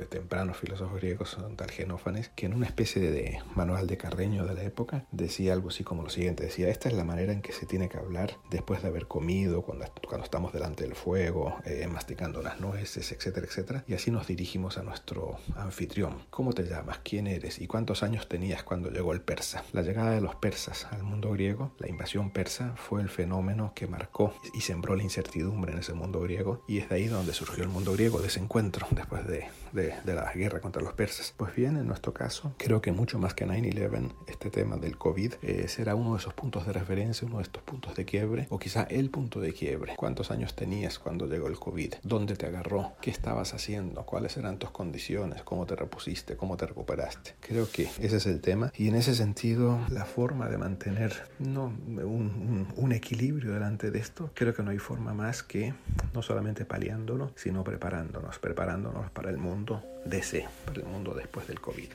[0.10, 4.64] tempranos filósofos griegos, tal Genófanes, que en una especie de manual de Carreño de la
[4.64, 7.66] época decía algo así como lo siguiente, decía, esta es la manera en que se
[7.66, 12.40] tiene que hablar después de haber comido, cuando, cuando estamos delante del fuego, eh, masticando
[12.40, 16.24] unas nueces, etcétera, etcétera, y así nos dirigimos a nuestro anfitrión.
[16.30, 17.00] ¿Cómo te llamas?
[17.04, 17.60] ¿Quién eres?
[17.60, 19.64] ¿Y cuántos años tenías cuando llegó el persa?
[19.74, 23.88] La llegada de los persas al mundo griego, la invasión persa, fue el fenómeno que
[23.88, 27.64] marcó y sembró la incertidumbre en ese mundo griego, y es de ahí donde surgió
[27.64, 31.34] el mundo griego, de ese encuentro después de de, la guerra contra los persas.
[31.36, 35.34] Pues bien, en nuestro caso, creo que mucho más que 9-11, este tema del COVID
[35.42, 38.58] eh, será uno de esos puntos de referencia, uno de estos puntos de quiebre, o
[38.58, 39.94] quizá el punto de quiebre.
[39.98, 41.96] ¿Cuántos años tenías cuando llegó el COVID?
[42.04, 42.94] ¿Dónde te agarró?
[43.02, 44.06] ¿Qué estabas haciendo?
[44.06, 45.44] ¿Cuáles eran tus condiciones?
[45.44, 46.38] ¿Cómo te repusiste?
[46.38, 47.36] ¿Cómo te recuperaste?
[47.42, 48.72] Creo que ese es el tema.
[48.76, 54.54] Y en ese sentido, la forma de mantener no, un equilibrio delante de esto, creo
[54.54, 55.74] que no hay forma más que
[56.14, 59.65] no solamente paliándolo, sino preparándonos, preparándonos para el mundo
[60.06, 61.90] DC, para el mundo después del COVID.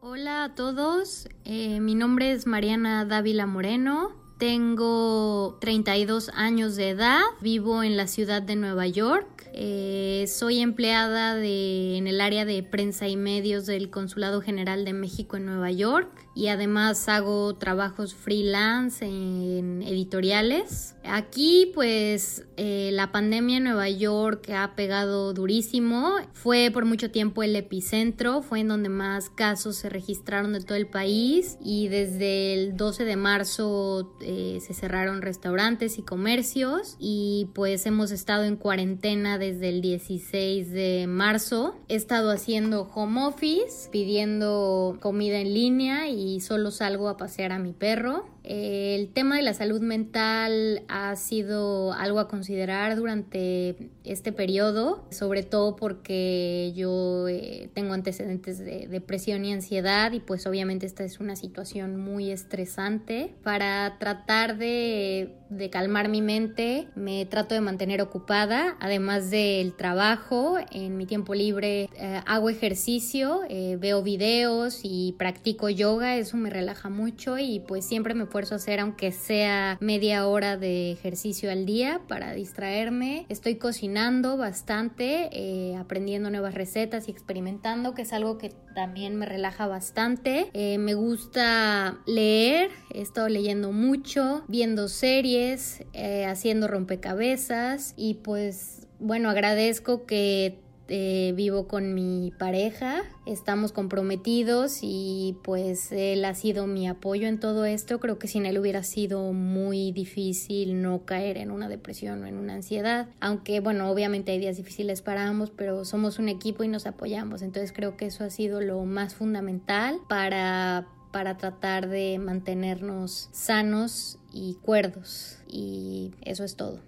[0.00, 7.20] Hola a todos, eh, mi nombre es Mariana Dávila Moreno, tengo 32 años de edad,
[7.42, 13.08] vivo en la ciudad de Nueva York, eh, soy empleada en el área de prensa
[13.08, 16.10] y medios del Consulado General de México en Nueva York
[16.40, 20.94] y además hago trabajos freelance en editoriales.
[21.04, 26.14] Aquí pues eh, la pandemia en Nueva York ha pegado durísimo.
[26.32, 30.76] Fue por mucho tiempo el epicentro, fue en donde más casos se registraron de todo
[30.76, 37.50] el país y desde el 12 de marzo eh, se cerraron restaurantes y comercios y
[37.54, 41.76] pues hemos estado en cuarentena desde el 16 de marzo.
[41.88, 47.58] He estado haciendo home office, pidiendo comida en línea y solo salgo a pasear a
[47.58, 48.26] mi perro.
[48.42, 55.42] El tema de la salud mental ha sido algo a considerar durante este periodo, sobre
[55.42, 61.20] todo porque yo eh, tengo antecedentes de depresión y ansiedad y pues obviamente esta es
[61.20, 63.34] una situación muy estresante.
[63.42, 65.36] Para tratar de,
[65.70, 71.90] calmar mi mente me trato de mantener ocupada, además del trabajo, en mi tiempo libre
[71.94, 77.84] eh, hago ejercicio, eh, veo videos y practico yoga, eso me relaja mucho y pues
[77.84, 83.26] siempre me esfuerzo a hacer aunque sea media hora de ejercicio al día para distraerme.
[83.28, 89.26] Estoy cocinando bastante, eh, aprendiendo nuevas recetas y experimentando, que es algo que también me
[89.26, 90.50] relaja bastante.
[90.52, 98.86] Eh, me gusta leer, he estado leyendo mucho, viendo series, eh, haciendo rompecabezas y pues
[99.00, 100.58] bueno, agradezco que
[100.90, 107.38] eh, vivo con mi pareja, estamos comprometidos y pues él ha sido mi apoyo en
[107.38, 108.00] todo esto.
[108.00, 112.36] Creo que sin él hubiera sido muy difícil no caer en una depresión o en
[112.36, 116.68] una ansiedad, aunque bueno, obviamente hay días difíciles para ambos, pero somos un equipo y
[116.68, 122.18] nos apoyamos, entonces creo que eso ha sido lo más fundamental para para tratar de
[122.18, 126.80] mantenernos sanos y cuerdos y eso es todo.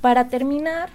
[0.00, 0.90] Para terminar,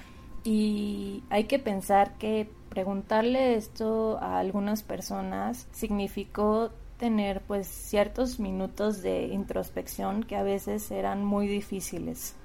[0.46, 9.02] y hay que pensar que preguntarle esto a algunas personas significó tener pues ciertos minutos
[9.02, 12.36] de introspección que a veces eran muy difíciles,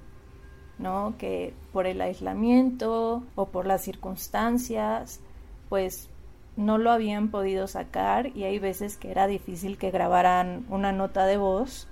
[0.78, 1.14] ¿no?
[1.18, 5.20] Que por el aislamiento o por las circunstancias
[5.68, 6.08] pues
[6.56, 11.26] no lo habían podido sacar y hay veces que era difícil que grabaran una nota
[11.26, 11.86] de voz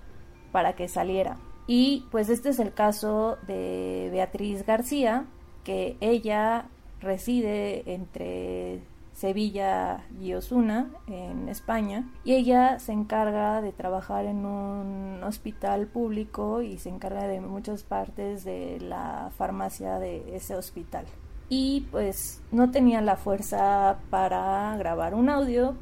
[0.52, 1.36] para que saliera.
[1.66, 5.26] Y pues este es el caso de Beatriz García,
[5.68, 6.64] que ella
[7.02, 8.80] reside entre
[9.12, 16.62] Sevilla y Osuna, en España, y ella se encarga de trabajar en un hospital público
[16.62, 21.04] y se encarga de muchas partes de la farmacia de ese hospital.
[21.50, 25.74] Y pues no tenía la fuerza para grabar un audio,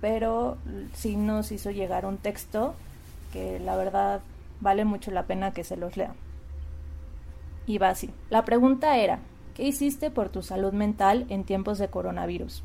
[0.00, 0.56] pero
[0.92, 2.74] sí nos hizo llegar un texto
[3.32, 4.22] que la verdad
[4.60, 6.14] vale mucho la pena que se los lea.
[7.66, 8.10] Y así.
[8.30, 9.20] La pregunta era,
[9.54, 12.64] ¿qué hiciste por tu salud mental en tiempos de coronavirus?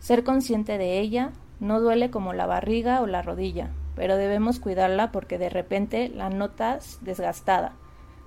[0.00, 5.10] Ser consciente de ella no duele como la barriga o la rodilla, pero debemos cuidarla
[5.10, 7.74] porque de repente la notas desgastada.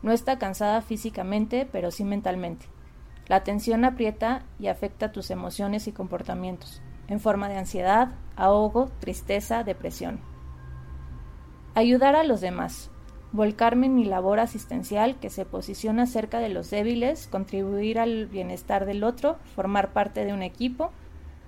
[0.02, 2.66] No está cansada físicamente, pero sí mentalmente.
[3.28, 9.64] La tensión aprieta y afecta tus emociones y comportamientos, en forma de ansiedad, ahogo, tristeza,
[9.64, 10.20] depresión.
[11.74, 12.91] Ayudar a los demás,
[13.34, 18.86] volcarme en mi labor asistencial que se posiciona cerca de los débiles, contribuir al bienestar
[18.86, 20.92] del otro, formar parte de un equipo,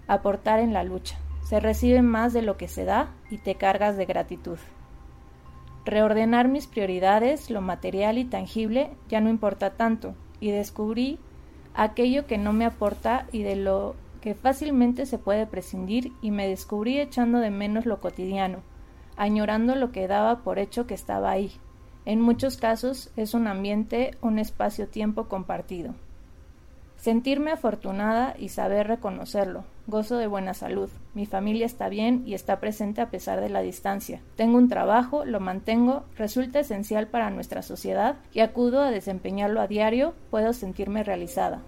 [0.08, 1.18] aportar en la lucha.
[1.44, 4.58] Se recibe más de lo que se da y te cargas de gratitud.
[5.86, 11.20] Reordenar mis prioridades, lo material y tangible, ya no importa tanto, y descubrí
[11.74, 16.48] aquello que no me aporta y de lo que fácilmente se puede prescindir y me
[16.48, 18.60] descubrí echando de menos lo cotidiano,
[19.18, 21.52] añorando lo que daba por hecho que estaba ahí,
[22.06, 25.94] en muchos casos es un ambiente, un espacio-tiempo compartido.
[26.98, 29.64] Sentirme afortunada y saber reconocerlo.
[29.88, 30.90] Gozo de buena salud.
[31.14, 34.22] Mi familia está bien y está presente a pesar de la distancia.
[34.36, 39.68] Tengo un trabajo, lo mantengo, resulta esencial para nuestra sociedad y acudo a desempeñarlo a
[39.68, 41.62] diario, puedo sentirme realizada.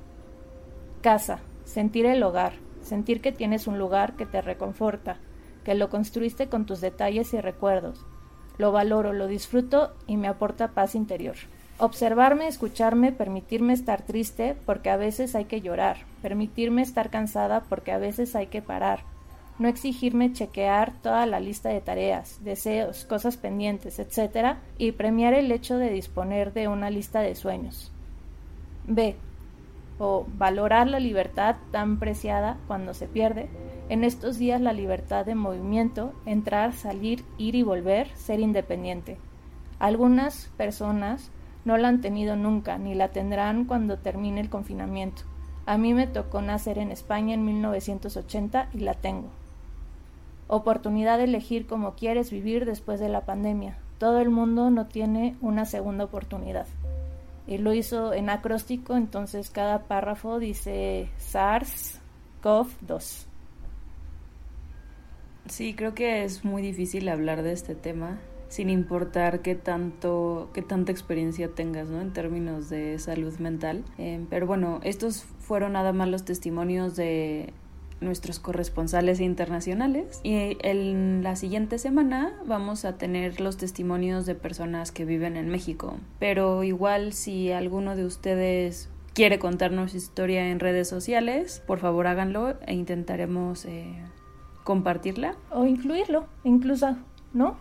[1.02, 1.40] Casa.
[1.64, 2.54] Sentir el hogar.
[2.82, 5.18] Sentir que tienes un lugar que te reconforta,
[5.64, 8.06] que lo construiste con tus detalles y recuerdos
[8.58, 11.36] lo valoro, lo disfruto y me aporta paz interior.
[11.78, 17.92] Observarme, escucharme, permitirme estar triste porque a veces hay que llorar, permitirme estar cansada porque
[17.92, 19.02] a veces hay que parar,
[19.60, 24.58] no exigirme chequear toda la lista de tareas, deseos, cosas pendientes, etc.
[24.78, 27.92] y premiar el hecho de disponer de una lista de sueños.
[28.86, 29.16] B.
[29.98, 33.50] O valorar la libertad tan preciada cuando se pierde
[33.88, 39.18] en estos días la libertad de movimiento, entrar, salir, ir y volver, ser independiente.
[39.78, 41.32] Algunas personas
[41.66, 45.24] no la han tenido nunca, ni la tendrán cuando termine el confinamiento.
[45.68, 49.30] A mí me tocó nacer en España en 1980 y la tengo.
[50.48, 53.78] Oportunidad de elegir cómo quieres vivir después de la pandemia.
[53.98, 56.68] Todo el mundo no tiene una segunda oportunidad.
[57.48, 63.26] Y lo hizo en acróstico, entonces cada párrafo dice SARS-CoV-2.
[65.48, 70.62] Sí, creo que es muy difícil hablar de este tema sin importar qué tanto qué
[70.62, 72.00] tanta experiencia tengas ¿no?
[72.00, 77.54] en términos de salud mental em, pero bueno estos fueron nada más los testimonios de
[78.02, 84.92] nuestros corresponsales internacionales y en la siguiente semana vamos a tener los testimonios de personas
[84.92, 90.60] que viven en México pero igual si alguno de ustedes quiere contarnos su historia en
[90.60, 93.96] redes sociales por favor háganlo e intentaremos eh,
[94.66, 95.36] compartirla.
[95.52, 96.98] O incluirlo, incluso,
[97.34, 97.56] ¿no?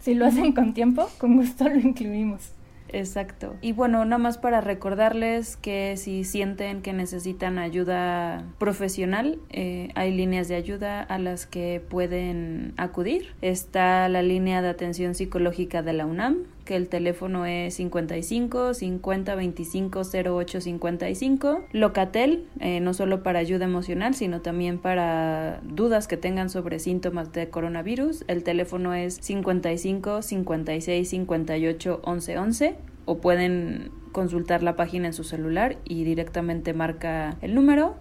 [0.00, 2.52] Si lo hacen con tiempo, con gusto lo incluimos.
[2.92, 3.56] Exacto.
[3.60, 10.14] Y bueno, nada más para recordarles que si sienten que necesitan ayuda profesional, eh, hay
[10.14, 13.34] líneas de ayuda a las que pueden acudir.
[13.42, 19.34] Está la línea de atención psicológica de la UNAM, que el teléfono es 55 50
[19.34, 21.64] 25 08 55.
[21.72, 27.32] Locatel, eh, no solo para ayuda emocional, sino también para dudas que tengan sobre síntomas
[27.32, 28.24] de coronavirus.
[28.28, 35.24] El teléfono es 55 56 58 11 11 o pueden consultar la página en su
[35.24, 37.96] celular y directamente marca el número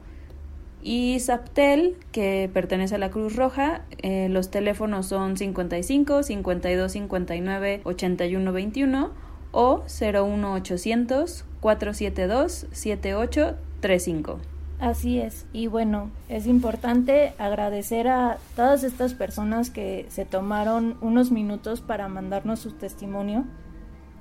[0.85, 7.81] y Zaptel, que pertenece a la Cruz Roja, eh, los teléfonos son 55 52 59
[7.83, 9.09] 81 21
[9.51, 14.37] o 01800 472 7835.
[14.79, 21.31] Así es, y bueno, es importante agradecer a todas estas personas que se tomaron unos
[21.31, 23.45] minutos para mandarnos su testimonio,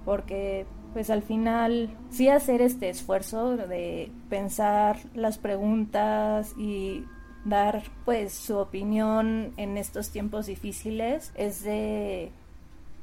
[0.07, 0.65] porque
[0.95, 7.05] pues al final sí hacer este esfuerzo de pensar las preguntas y
[7.45, 12.31] dar pues su opinión en estos tiempos difíciles es de,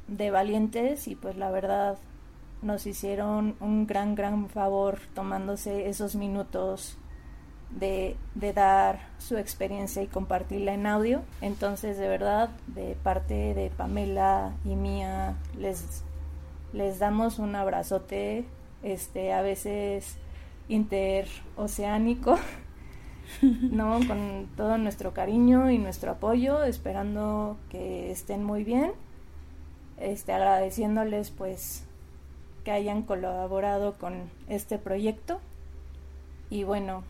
[0.08, 1.98] de valientes y pues la verdad
[2.62, 6.98] nos hicieron un gran gran favor tomándose esos minutos
[7.72, 11.22] de, de, dar su experiencia y compartirla en audio.
[11.39, 16.04] Entonces, de verdad, de parte de Pamela y mía, les
[16.74, 18.45] les damos un abrazote,
[18.84, 20.17] este, a veces
[20.69, 22.38] interoceánico.
[23.41, 23.99] ¿no?
[24.07, 28.91] Con todo nuestro cariño y nuestro apoyo, esperando que estén muy bien,
[29.97, 31.86] este, agradeciéndoles pues
[32.63, 35.39] que hayan colaborado con este proyecto
[36.49, 37.03] y bueno,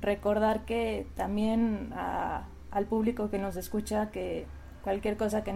[0.00, 4.46] recordar que también al público que nos escucha que
[4.82, 5.52] cualquier cosa que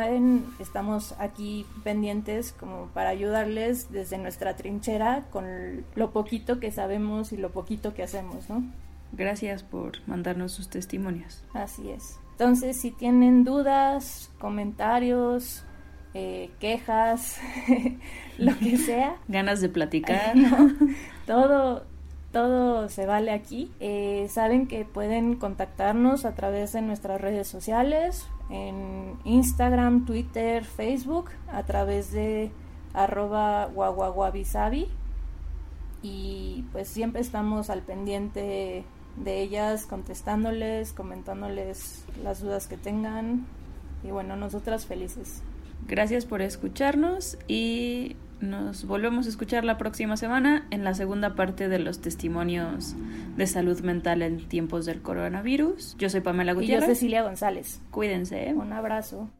[0.00, 7.32] necesiten, estamos aquí pendientes como para ayudarles desde nuestra trinchera con lo poquito que sabemos
[7.32, 8.64] y lo poquito que hacemos, ¿no?
[9.12, 11.44] Gracias por mandarnos sus testimonios.
[11.52, 12.18] Así es.
[12.32, 15.64] Entonces, si tienen dudas, comentarios,
[16.14, 17.38] eh, quejas,
[18.38, 19.16] lo que sea.
[19.28, 20.34] Ganas de platicar.
[21.26, 21.86] todo,
[22.34, 23.70] todo se vale aquí.
[23.78, 31.30] Eh, saben que pueden contactarnos a través de nuestras redes sociales, en Instagram, Twitter, Facebook,
[31.50, 32.50] a través de
[32.92, 34.88] arroba guaguaguabisabi.
[36.02, 38.84] Y pues siempre estamos al pendiente
[39.16, 43.46] de ellas, contestándoles, comentándoles las dudas que tengan.
[44.02, 45.40] Y bueno, nosotras felices.
[45.86, 51.68] Gracias por escucharnos y nos volvemos a escuchar la próxima semana en la segunda parte
[51.68, 52.94] de los testimonios
[53.36, 55.96] de salud mental en tiempos del coronavirus.
[55.98, 56.84] Yo soy Pamela Gutiérrez.
[56.84, 57.80] Y yo Cecilia González.
[57.90, 58.52] Cuídense.
[58.54, 59.30] Un abrazo.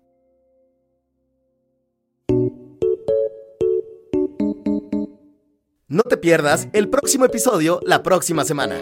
[5.87, 8.77] No te pierdas el próximo episodio la próxima semana.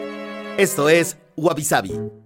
[0.56, 2.21] Esto es Wabi Sabi.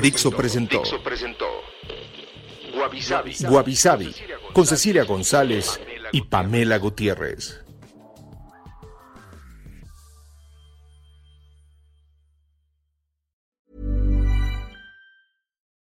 [0.00, 0.82] Dixo presentó,
[3.48, 4.14] Guabi Sabi
[4.52, 5.80] con Cecilia González
[6.12, 7.64] y Pamela Gutiérrez.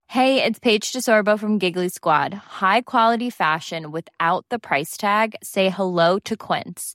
[0.09, 2.33] Hey, it's Paige DeSorbo from Giggly Squad.
[2.33, 5.35] High quality fashion without the price tag.
[5.43, 6.95] Say hello to Quince.